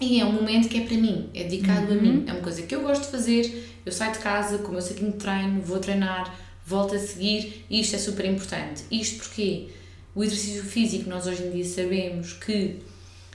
[0.00, 1.98] e é um momento que é para mim, é dedicado uhum.
[1.98, 2.24] a mim.
[2.26, 3.68] É uma coisa que eu gosto de fazer.
[3.86, 6.34] Eu saio de casa, como eu sei que me treino, vou treinar,
[6.66, 8.82] volto a seguir e isto é super importante.
[8.90, 9.68] Isto porque
[10.14, 12.80] o exercício físico, nós hoje em dia sabemos que,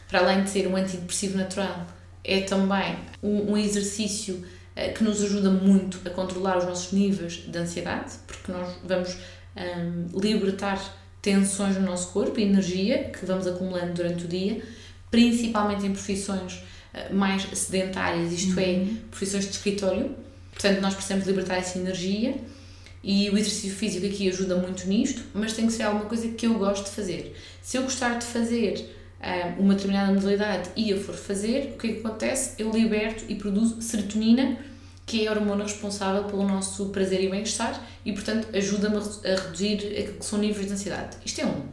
[0.09, 1.87] para além de ser um antidepressivo natural,
[2.27, 7.43] é também um, um exercício uh, que nos ajuda muito a controlar os nossos níveis
[7.47, 9.17] de ansiedade, porque nós vamos
[9.55, 10.79] um, libertar
[11.21, 14.61] tensões no nosso corpo, energia que vamos acumulando durante o dia,
[15.09, 16.55] principalmente em profissões
[16.93, 18.81] uh, mais sedentárias, isto é, uhum.
[18.81, 20.15] é, profissões de escritório.
[20.51, 22.35] Portanto, nós precisamos libertar essa energia
[23.03, 26.45] e o exercício físico aqui ajuda muito nisto, mas tem que ser alguma coisa que
[26.45, 27.35] eu gosto de fazer.
[27.61, 28.89] Se eu gostar de fazer
[29.57, 32.61] uma determinada modalidade e eu for fazer, o que é que acontece?
[32.61, 34.57] Eu liberto e produzo serotonina,
[35.05, 39.77] que é a hormona responsável pelo nosso prazer e bem-estar e, portanto, ajuda-me a reduzir
[39.77, 41.17] que são níveis de ansiedade.
[41.25, 41.65] Isto é um.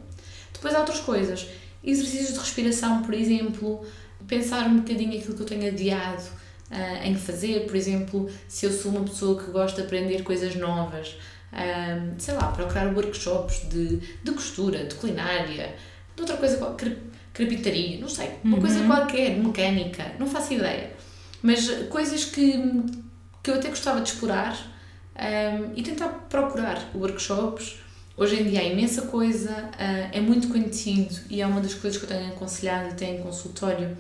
[0.53, 1.47] Depois há outras coisas.
[1.83, 3.85] Exercícios de respiração, por exemplo,
[4.27, 6.23] pensar um bocadinho aquilo que eu tenho adiado
[6.71, 10.55] uh, em fazer, por exemplo, se eu sou uma pessoa que gosta de aprender coisas
[10.55, 11.17] novas,
[12.19, 15.75] sei lá, procurar workshops de, de costura, de culinária,
[16.17, 16.97] de outra coisa qualquer,
[17.35, 18.63] crepitaria, não sei, uma uhum.
[18.63, 20.93] coisa qualquer, mecânica, não faço ideia.
[21.43, 22.53] Mas coisas que,
[23.43, 24.57] que eu até gostava de explorar
[25.15, 27.77] um, e tentar procurar workshops.
[28.17, 32.01] Hoje em dia há imensa coisa, uh, é muito conhecido e é uma das coisas
[32.01, 33.97] que eu tenho aconselhado até em consultório,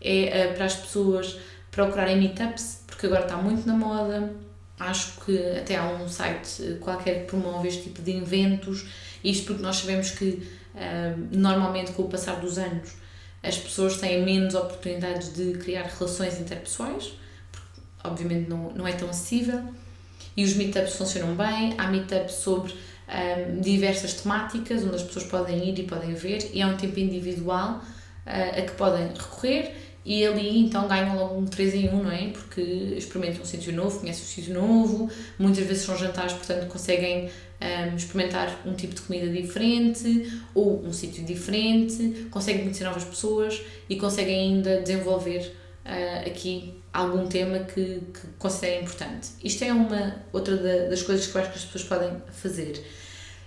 [0.00, 1.38] é uh, para as pessoas
[1.70, 4.34] procurarem meetups, porque agora está muito na moda.
[4.78, 8.84] Acho que até há um site qualquer que promove este tipo de eventos,
[9.22, 10.42] isto porque nós sabemos que
[11.30, 13.02] normalmente com o passar dos anos
[13.42, 17.12] as pessoas têm menos oportunidades de criar relações interpessoais,
[17.50, 19.62] porque obviamente não, não é tão acessível
[20.36, 21.74] e os meetups funcionam bem.
[21.76, 26.62] Há meetups sobre um, diversas temáticas onde as pessoas podem ir e podem ver, e
[26.62, 27.82] é um tempo individual
[28.26, 29.74] uh, a que podem recorrer.
[30.04, 32.28] E ali então ganham logo um 3 em 1, não é?
[32.28, 37.30] Porque experimentam um sítio novo, conhecem um sítio novo, muitas vezes são jantares, portanto conseguem
[37.60, 43.62] um, experimentar um tipo de comida diferente ou um sítio diferente, conseguem conhecer novas pessoas
[43.88, 45.52] e conseguem ainda desenvolver
[45.86, 49.30] uh, aqui algum tema que, que considerem importante.
[49.42, 52.84] Isto é uma outra da, das coisas que eu acho que as pessoas podem fazer.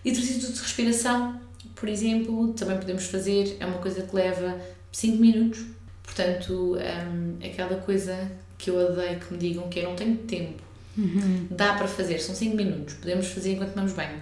[0.04, 1.40] Exercício de respiração,
[1.76, 4.58] por exemplo, também podemos fazer, é uma coisa que leva
[4.92, 5.75] 5 minutos.
[6.06, 10.64] Portanto, um, aquela coisa que eu odeio que me digam que eu não tenho tempo.
[10.98, 11.48] Uhum.
[11.50, 14.22] Dá para fazer, são 5 minutos, podemos fazer enquanto tomamos banho.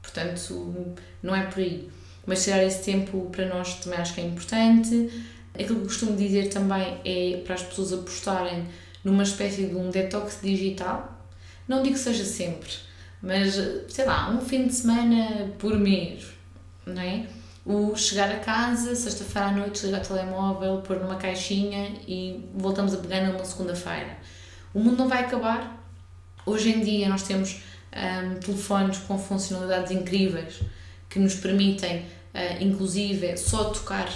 [0.00, 1.88] Portanto, não é por aí.
[2.24, 5.10] Mas tirar esse tempo para nós também acho que é importante.
[5.54, 8.66] Aquilo que costumo dizer também é para as pessoas apostarem
[9.02, 11.20] numa espécie de um detox digital.
[11.66, 12.70] Não digo que seja sempre,
[13.20, 13.54] mas
[13.88, 16.26] sei lá, um fim de semana por mês,
[16.86, 17.26] não é?
[17.64, 22.92] O chegar a casa, sexta-feira à noite, ligar o telemóvel, pôr numa caixinha e voltamos
[22.92, 24.18] a pegar numa segunda-feira.
[24.74, 25.80] O mundo não vai acabar.
[26.44, 27.60] Hoje em dia nós temos
[27.92, 30.60] um, telefones com funcionalidades incríveis
[31.08, 34.08] que nos permitem, uh, inclusive, só tocar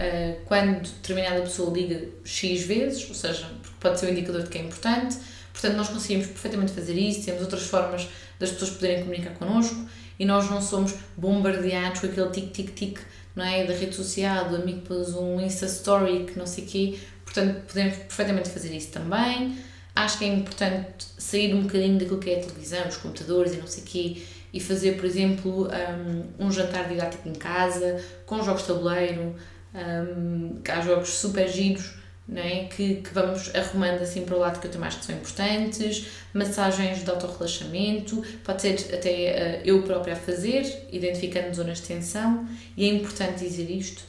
[0.00, 4.56] eh, quando determinada pessoa liga X vezes, ou seja, pode ser um indicador de que
[4.56, 5.16] é importante.
[5.52, 8.08] Portanto, nós conseguimos perfeitamente fazer isso, temos outras formas
[8.38, 9.76] das pessoas poderem comunicar connosco
[10.18, 12.98] e nós não somos bombardeados com aquele tic-tic-tic
[13.36, 13.64] não é?
[13.64, 16.98] da rede social, do amigo pôs um Insta Story que não sei o quê.
[17.24, 19.56] Portanto, podemos perfeitamente fazer isso também.
[19.94, 23.56] Acho que é importante sair um bocadinho daquilo que é a televisão, os computadores e
[23.58, 28.42] não sei o quê e fazer, por exemplo, um, um jantar didático em casa, com
[28.42, 29.34] jogos de tabuleiro,
[29.74, 31.94] um, há jogos super giros
[32.34, 32.64] é?
[32.64, 36.06] que, que vamos arrumando assim para o lado que eu também acho que são importantes,
[36.34, 42.46] massagens de autorrelaxamento, pode ser até uh, eu própria a fazer, identificando zonas de tensão,
[42.76, 44.02] e é importante dizer isto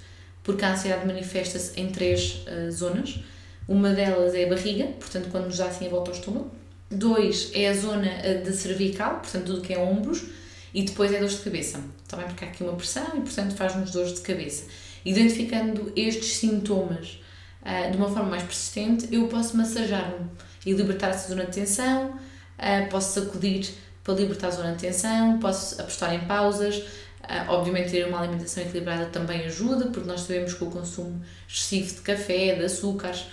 [0.43, 3.19] porque a ansiedade manifesta-se em três uh, zonas.
[3.67, 6.51] Uma delas é a barriga, portanto, quando nos dá assim a volta ao estômago.
[6.89, 10.25] Dois é a zona uh, de cervical, portanto, tudo que é ombros.
[10.73, 13.89] E depois é dores de cabeça, também porque há aqui uma pressão e, portanto, faz-nos
[13.91, 14.65] dores de cabeça
[15.05, 17.19] identificando estes sintomas
[17.61, 20.29] uh, de uma forma mais persistente, eu posso massajar-me
[20.65, 25.39] e libertar essa zona de tensão, uh, posso sacudir para libertar a zona de tensão,
[25.39, 26.77] posso apostar em pausas.
[26.77, 31.95] Uh, obviamente, ter uma alimentação equilibrada também ajuda, porque nós sabemos que o consumo excessivo
[31.95, 33.27] de café, de açúcares,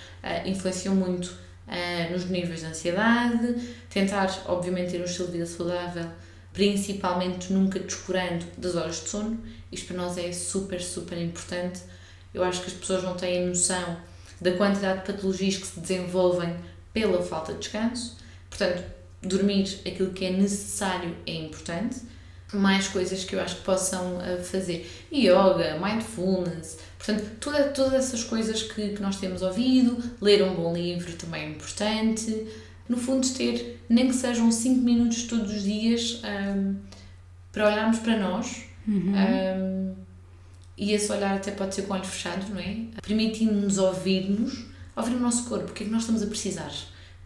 [0.44, 1.34] influencia muito
[2.10, 3.54] nos níveis de ansiedade.
[3.88, 6.04] Tentar, obviamente, ter um estilo de vida saudável,
[6.52, 9.40] principalmente nunca descurando das horas de sono.
[9.72, 11.80] Isto para nós é super, super importante.
[12.34, 13.96] Eu acho que as pessoas não têm noção
[14.41, 16.55] da quantidade de patologias que se desenvolvem
[16.93, 18.16] pela falta de descanso.
[18.49, 18.82] Portanto,
[19.22, 22.01] dormir aquilo que é necessário é importante.
[22.53, 24.89] Mais coisas que eu acho que possam uh, fazer.
[25.12, 29.99] Yoga, mindfulness, portanto, toda, todas essas coisas que, que nós temos ouvido.
[30.20, 32.47] Ler um bom livro também é importante.
[32.89, 36.76] No fundo, ter, nem que sejam 5 minutos todos os dias um,
[37.51, 39.12] para olharmos para nós Uhum.
[39.14, 39.95] Um,
[40.76, 42.76] e esse olhar até pode ser com olhos fechados, não é?
[43.02, 46.72] Permitindo-nos ouvirmos, ouvir o nosso corpo, o que é que nós estamos a precisar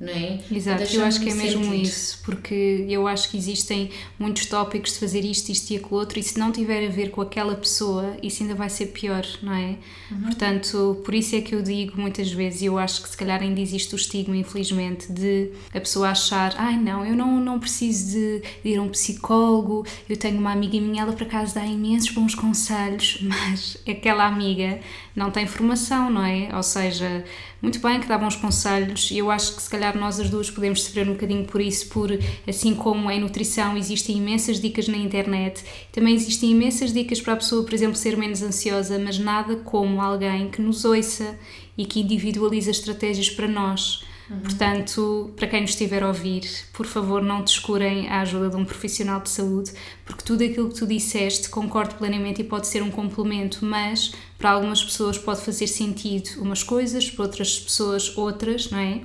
[0.01, 0.41] não é?
[0.51, 1.83] Exato, eu acho que é mesmo sentido.
[1.83, 6.19] isso, porque eu acho que existem muitos tópicos de fazer isto, isto e aquilo outro,
[6.19, 9.53] e se não tiver a ver com aquela pessoa, isso ainda vai ser pior, não
[9.53, 9.77] é?
[10.11, 10.23] Uhum.
[10.23, 13.43] Portanto, por isso é que eu digo muitas vezes, e eu acho que se calhar
[13.43, 18.13] ainda existe o estigma, infelizmente, de a pessoa achar: ai não, eu não, não preciso
[18.13, 21.67] de, de ir a um psicólogo, eu tenho uma amiga minha, ela por acaso dá
[21.67, 24.81] imensos bons conselhos, mas aquela amiga
[25.15, 26.49] não tem formação, não é?
[26.55, 27.25] Ou seja,
[27.61, 30.51] muito bem que davam uns conselhos e eu acho que se calhar nós as duas
[30.51, 32.11] podemos sofrer um bocadinho por isso, por
[32.49, 37.37] assim como em nutrição existem imensas dicas na internet, também existem imensas dicas para a
[37.37, 41.39] pessoa, por exemplo, ser menos ansiosa, mas nada como alguém que nos ouça
[41.77, 44.05] e que individualiza estratégias para nós.
[44.31, 44.41] Uhum.
[44.41, 48.65] Portanto, para quem nos estiver a ouvir, por favor, não descurem a ajuda de um
[48.65, 49.73] profissional de saúde,
[50.05, 54.51] porque tudo aquilo que tu disseste concordo plenamente e pode ser um complemento, mas para
[54.51, 59.01] algumas pessoas pode fazer sentido umas coisas, para outras pessoas outras, não é?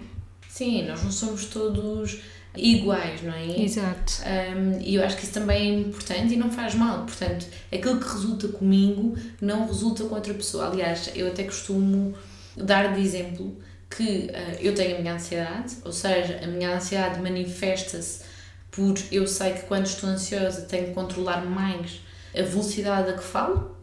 [0.47, 2.19] Sim, nós não somos todos
[2.55, 3.61] iguais, não é?
[3.61, 4.21] Exato.
[4.23, 7.03] Um, e eu acho que isso também é importante e não faz mal.
[7.03, 10.67] Portanto, aquilo que resulta comigo não resulta com outra pessoa.
[10.67, 12.13] Aliás, eu até costumo
[12.55, 13.57] dar de exemplo
[13.95, 18.23] que uh, eu tenho a minha ansiedade, ou seja, a minha ansiedade manifesta-se
[18.71, 22.01] por eu sei que quando estou ansiosa tenho que controlar mais
[22.37, 23.75] a velocidade a que falo,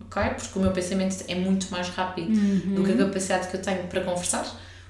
[0.00, 0.22] ok?
[0.30, 2.74] Porque o meu pensamento é muito mais rápido uhum.
[2.74, 4.44] do que a capacidade que eu tenho para conversar.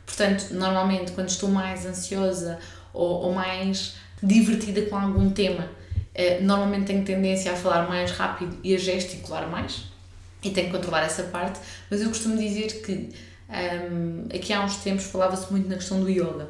[0.06, 2.58] Portanto, normalmente quando estou mais ansiosa
[2.94, 8.56] ou, ou mais divertida com algum tema, uh, normalmente tenho tendência a falar mais rápido
[8.64, 9.90] e a gesticular mais
[10.42, 11.60] e tenho que controlar essa parte,
[11.90, 13.10] mas eu costumo dizer que
[13.50, 16.48] um, aqui há uns tempos falava-se muito na questão do yoga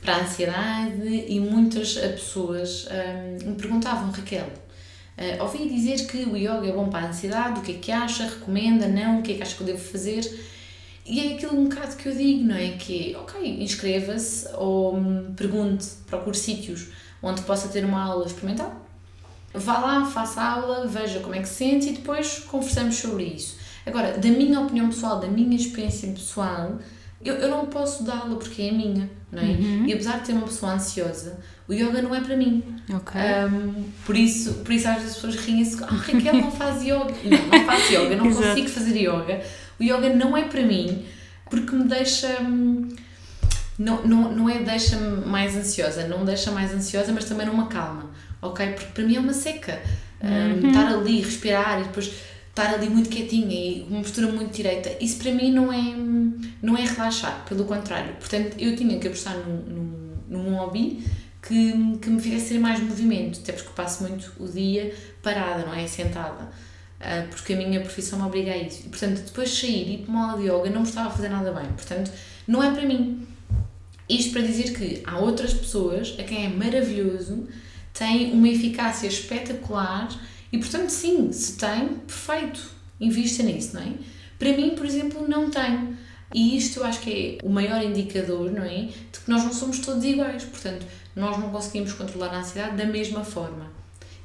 [0.00, 2.88] para a ansiedade e muitas pessoas
[3.44, 7.60] um, me perguntavam, Raquel, uh, ouvi dizer que o yoga é bom para a ansiedade,
[7.60, 9.78] o que é que acha, recomenda, não, o que é que acha que eu devo
[9.78, 10.22] fazer?
[11.04, 12.72] E é aquilo um bocado que eu digo, não é?
[12.72, 16.88] Que, ok, inscreva-se ou um, pergunte, procure sítios
[17.22, 18.86] onde possa ter uma aula experimental.
[19.54, 23.24] Vá lá, faça a aula, veja como é que se sente e depois conversamos sobre
[23.24, 23.57] isso.
[23.88, 26.78] Agora, da minha opinião pessoal, da minha experiência pessoal,
[27.24, 29.46] eu, eu não posso dá-la porque é a minha, não é?
[29.46, 29.86] Uhum.
[29.86, 32.62] E apesar de ter uma pessoa ansiosa, o yoga não é para mim.
[33.52, 37.14] Um, por, isso, por isso às vezes as pessoas riem-se, ah, Raquel não faz yoga.
[37.24, 39.42] Não, não faço yoga, não consigo fazer yoga.
[39.80, 41.04] O yoga não é para mim
[41.50, 42.28] porque me deixa.
[43.78, 47.62] Não, não, não é deixa-me mais ansiosa, não deixa mais ansiosa, mas também não me
[47.62, 48.10] acalma,
[48.42, 48.66] ok?
[48.72, 49.80] Porque para mim é uma seca.
[50.20, 50.68] Um, uhum.
[50.68, 52.12] Estar ali, respirar e depois
[52.60, 55.94] estar ali muito quietinha e uma postura muito direita, isso para mim não é,
[56.60, 58.14] não é relaxar, pelo contrário.
[58.16, 61.04] Portanto, eu tinha que apostar num, num, num hobby
[61.40, 64.92] que, que me fizesse ter mais movimento, até porque passo muito o dia
[65.22, 65.86] parada, não é?
[65.86, 66.50] Sentada.
[66.98, 68.86] Uh, porque a minha profissão me obriga a isso.
[68.86, 71.08] E, portanto, depois de sair e ir para uma aula de yoga não me estava
[71.08, 71.66] a fazer nada bem.
[71.66, 72.10] Portanto,
[72.46, 73.24] não é para mim.
[74.08, 77.46] Isto para dizer que há outras pessoas a quem é maravilhoso,
[77.92, 80.08] tem uma eficácia espetacular
[80.52, 82.60] e portanto, sim, se tem, perfeito,
[83.00, 83.92] invista nisso, não é?
[84.38, 85.96] Para mim, por exemplo, não tenho.
[86.32, 88.82] E isto eu acho que é o maior indicador, não é?
[88.86, 90.44] De que nós não somos todos iguais.
[90.44, 90.86] Portanto,
[91.16, 93.70] nós não conseguimos controlar a ansiedade da mesma forma.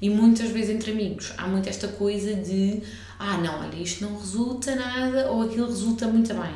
[0.01, 2.83] E muitas vezes entre amigos há muito esta coisa de
[3.17, 6.55] ah, não, olha, isto não resulta nada ou aquilo resulta muito bem.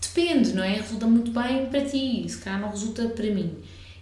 [0.00, 0.74] Depende, não é?
[0.74, 3.56] Resulta muito bem para ti, se calhar não resulta para mim.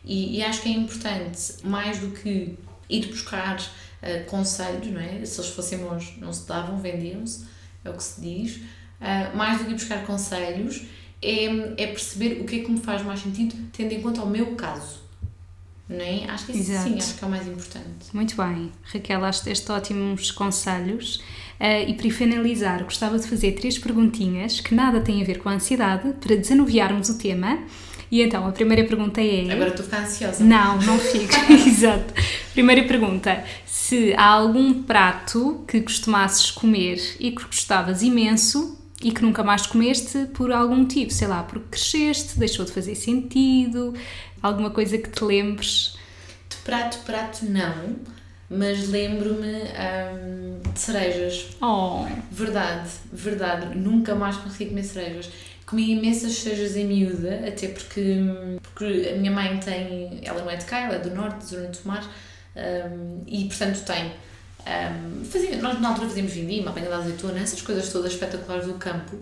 [0.04, 2.58] E, e acho que é importante, mais do que
[2.90, 3.56] ir buscar
[4.02, 5.24] uh, conselhos, não é?
[5.24, 7.46] Se eles fossem bons, não se davam, vendiam-se,
[7.84, 8.56] é o que se diz.
[8.56, 10.82] Uh, mais do que buscar conselhos,
[11.20, 11.44] é,
[11.82, 14.54] é perceber o que é que me faz mais sentido, tendo em conta o meu
[14.54, 15.02] caso.
[15.88, 16.24] Não é?
[16.30, 16.88] Acho que isso Exato.
[16.88, 18.06] sim, acho que é o mais importante.
[18.14, 21.16] Muito bem, Raquel, acho este ótimos conselhos.
[21.60, 25.48] Uh, e para finalizar, gostava de fazer três perguntinhas que nada têm a ver com
[25.48, 27.58] a ansiedade, para desanuviarmos o tema
[28.12, 29.50] e então, a primeira pergunta é.
[29.50, 30.44] Agora estou a ficar ansiosa.
[30.44, 31.32] Não, não fico.
[31.66, 32.12] Exato.
[32.52, 33.42] Primeira pergunta:
[33.92, 39.66] se há algum prato que costumasses comer e que gostavas imenso e que nunca mais
[39.66, 43.92] comeste por algum motivo, sei lá, porque cresceste, deixou de fazer sentido,
[44.42, 45.98] alguma coisa que te lembres?
[46.48, 47.96] De prato, prato não,
[48.48, 51.48] mas lembro-me hum, de cerejas.
[51.60, 52.06] Oh!
[52.30, 55.30] Verdade, verdade, nunca mais consegui comer cerejas
[55.66, 58.20] comi imensas cerejas em miúda, até porque,
[58.62, 61.46] porque a minha mãe tem, ela não é de cá, ela é do norte, de
[61.46, 62.06] Zona do Mar,
[62.56, 64.12] um, e portanto tem.
[64.62, 68.74] Um, fazia, nós na altura fazíamos vindima, apanha da azeitona, essas coisas todas espetaculares do
[68.74, 69.16] campo,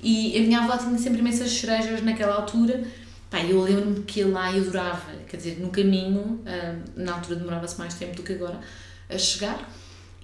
[0.00, 2.82] e a minha avó tinha sempre imensas cerejas naquela altura.
[3.30, 7.78] Pá, eu lembro-me que lá e adorava, quer dizer, no caminho, um, na altura demorava-se
[7.78, 8.60] mais tempo do que agora,
[9.08, 9.68] a chegar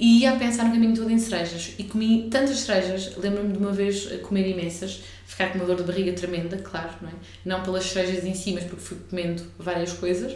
[0.00, 1.74] e ia a pensar no caminho todo em cerejas.
[1.78, 5.82] E comi tantas cerejas, lembro-me de uma vez comer imensas, ficar com uma dor de
[5.82, 7.12] barriga tremenda, claro, não é?
[7.44, 10.34] Não pelas cerejas em si, mas porque fui comendo várias coisas,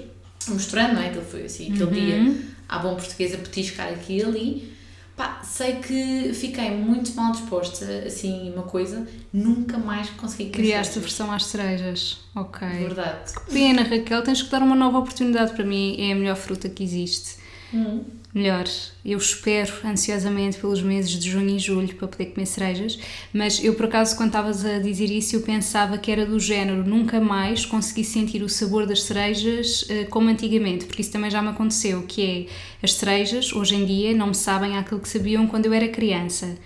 [0.49, 1.09] misturando, não é?
[1.09, 1.91] Aquele foi assim, aquele Uhum.
[2.33, 4.75] dia, à bom português, a petiscar aqui e ali.
[5.17, 11.01] Pá, sei que fiquei muito mal disposta, assim, uma coisa, nunca mais consegui Criaste a
[11.03, 12.19] versão às cerejas.
[12.35, 12.67] Ok.
[12.67, 13.33] Verdade.
[13.53, 15.95] Pena, Raquel, tens que dar uma nova oportunidade para mim.
[16.01, 17.37] É a melhor fruta que existe.
[17.75, 18.05] Hum.
[18.33, 18.65] Melhor.
[19.05, 22.99] Eu espero ansiosamente pelos meses de junho e julho para poder comer cerejas,
[23.33, 26.85] mas eu por acaso, quando estavas a dizer isso, eu pensava que era do género
[26.85, 31.41] nunca mais consegui sentir o sabor das cerejas eh, como antigamente, porque isso também já
[31.41, 32.49] me aconteceu, que
[32.83, 35.87] é as cerejas hoje em dia não me sabem aquilo que sabiam quando eu era
[35.87, 36.57] criança.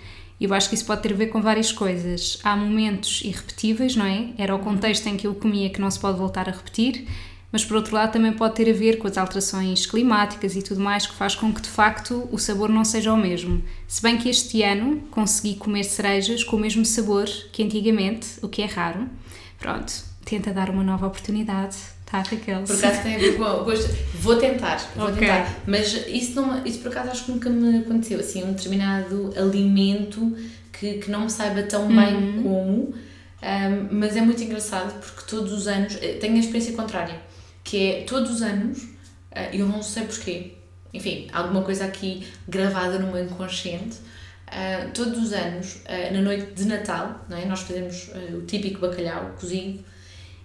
[0.41, 2.39] Eu acho que isso pode ter a ver com várias coisas.
[2.43, 4.29] Há momentos irrepetíveis, não é?
[4.37, 7.05] Era o contexto em que eu comia que não se pode voltar a repetir,
[7.51, 10.79] mas por outro lado também pode ter a ver com as alterações climáticas e tudo
[10.81, 13.63] mais que faz com que de facto o sabor não seja o mesmo.
[13.87, 18.47] Se bem que este ano consegui comer cerejas com o mesmo sabor que antigamente, o
[18.47, 19.07] que é raro.
[19.57, 19.91] Pronto,
[20.23, 21.75] tenta dar uma nova oportunidade,
[22.05, 22.61] tá Raquel?
[22.63, 23.89] Por acaso tem a ver com o gosto.
[24.13, 25.17] Vou tentar, vou Ok.
[25.19, 25.55] tentar.
[25.67, 28.19] Mas isso, não, isso por acaso acho que nunca me aconteceu.
[28.19, 30.35] Assim, um determinado alimento
[30.71, 32.93] que, que não me saiba tão bem como.
[33.41, 35.97] Um, mas é muito engraçado porque todos os anos.
[36.01, 37.15] eh, Tenho a experiência contrária.
[37.69, 38.77] Que é todos os anos,
[39.31, 40.53] eh, eu não sei porquê.
[40.93, 43.97] Enfim, alguma coisa aqui gravada no meu inconsciente.
[44.51, 47.45] eh, todos os anos, eh, na noite de Natal, não é?
[47.45, 49.83] nós fazemos o típico bacalhau cozido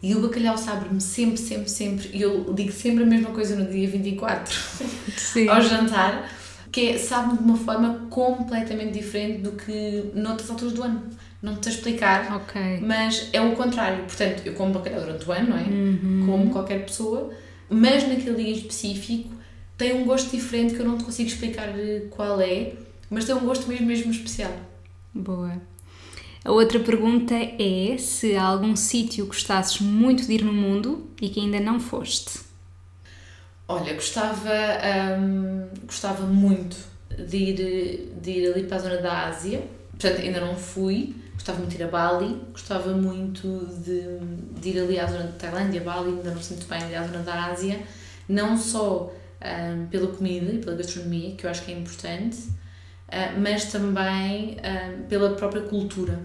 [0.03, 3.65] e o bacalhau sabe-me sempre, sempre, sempre, e eu digo sempre a mesma coisa no
[3.71, 4.55] dia 24,
[5.17, 5.49] Sim.
[5.49, 6.31] ao jantar,
[6.71, 11.03] que é, sabe-me de uma forma completamente diferente do que noutras alturas do ano.
[11.45, 12.81] Não te sei explicar, Ok.
[12.81, 14.05] mas é o contrário.
[14.05, 15.65] Portanto, eu como bacalhau durante o ano, não é?
[16.25, 17.31] Como qualquer pessoa,
[17.69, 19.29] mas naquele dia em específico
[19.77, 22.73] tem um gosto diferente que eu não te consigo explicar eh, qual é,
[23.11, 24.53] mas tem um gosto mesmo, mesmo especial.
[25.13, 25.61] Boa.
[26.43, 31.29] A outra pergunta é se há algum sítio gostasses muito de ir no mundo e
[31.29, 32.41] que ainda não foste.
[33.69, 34.51] Olha, gostava,
[35.21, 36.77] hum, gostava muito
[37.19, 41.15] de ir, de ir ali para a zona da Ásia, portanto ainda não fui,
[41.45, 44.19] gostava muito de ir a Bali, gostava muito de,
[44.59, 47.45] de ir ali à zona Tailândia, Bali, ainda não sinto bem ali à zona da
[47.47, 47.83] Ásia,
[48.27, 52.39] não só hum, pela comida e pela gastronomia, que eu acho que é importante,
[53.09, 56.19] ah, mas também hum, pela própria cultura.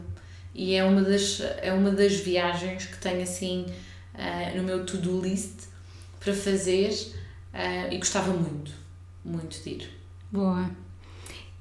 [0.56, 3.66] E é uma das, é uma das viagens que tenho assim
[4.14, 5.68] ah, no meu to-do list
[6.22, 6.94] para fazer
[7.54, 8.72] ah, e gostava muito,
[9.26, 9.90] muito de ir.
[10.32, 10.70] Boa.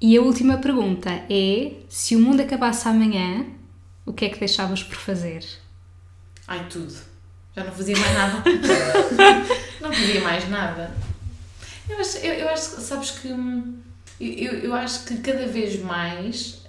[0.01, 3.45] E a última pergunta é: se o mundo acabasse amanhã,
[4.05, 5.45] o que é que deixavas por fazer?
[6.47, 6.93] Ai, tudo.
[7.55, 8.43] Já não fazia mais nada.
[9.81, 10.95] não fazia mais nada.
[11.89, 13.77] Eu acho, eu, eu acho que, sabes que, hum,
[14.19, 16.61] eu, eu acho que cada vez mais,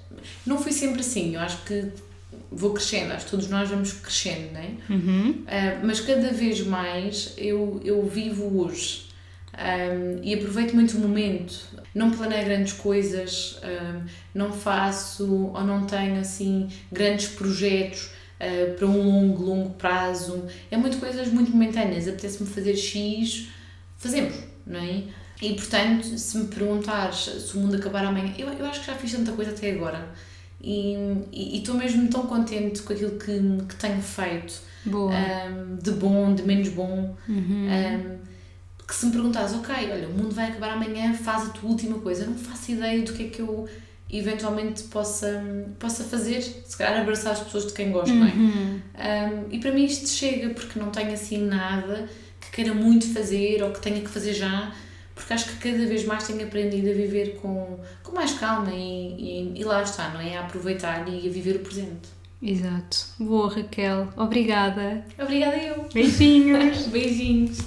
[0.46, 1.92] não fui sempre assim, eu acho que
[2.50, 4.70] vou crescendo, acho que todos nós vamos crescendo, não é?
[4.88, 5.30] Uhum.
[5.30, 9.09] Uh, mas cada vez mais eu, eu vivo hoje
[9.52, 11.58] um, e aproveito muito o momento.
[11.94, 18.86] Não planeio grandes coisas, um, não faço ou não tenho assim grandes projetos uh, para
[18.86, 20.46] um longo, longo prazo.
[20.70, 22.06] É muito coisas muito momentâneas.
[22.06, 23.48] Apetece-me fazer X,
[23.98, 24.34] fazemos,
[24.66, 25.02] não é?
[25.42, 28.94] E portanto, se me perguntares se o mundo acabar amanhã, eu, eu acho que já
[28.94, 30.08] fiz tanta coisa até agora.
[30.62, 33.32] E estou mesmo tão contente com aquilo que,
[33.66, 35.10] que tenho feito Boa.
[35.10, 37.16] um, de bom, de menos bom.
[37.26, 37.66] Uhum.
[38.90, 42.00] Que se me perguntares, ok, olha, o mundo vai acabar amanhã, faz a tua última
[42.00, 42.24] coisa.
[42.24, 43.68] Eu não faço ideia do que é que eu
[44.10, 45.44] eventualmente possa,
[45.78, 46.42] possa fazer.
[46.42, 48.32] Se calhar abraçar as pessoas de quem gosto, não é?
[48.32, 48.80] Uhum.
[48.80, 52.08] Um, e para mim isto chega, porque não tenho assim nada
[52.40, 54.74] que queira muito fazer ou que tenha que fazer já,
[55.14, 59.52] porque acho que cada vez mais tenho aprendido a viver com, com mais calma e,
[59.54, 60.36] e, e lá está, não é?
[60.36, 62.08] A aproveitar e a viver o presente.
[62.42, 63.06] Exato.
[63.20, 64.08] Boa, Raquel.
[64.16, 65.04] Obrigada.
[65.16, 65.86] Obrigada eu.
[65.94, 66.88] Beijinhos.
[66.90, 67.58] Beijinhos.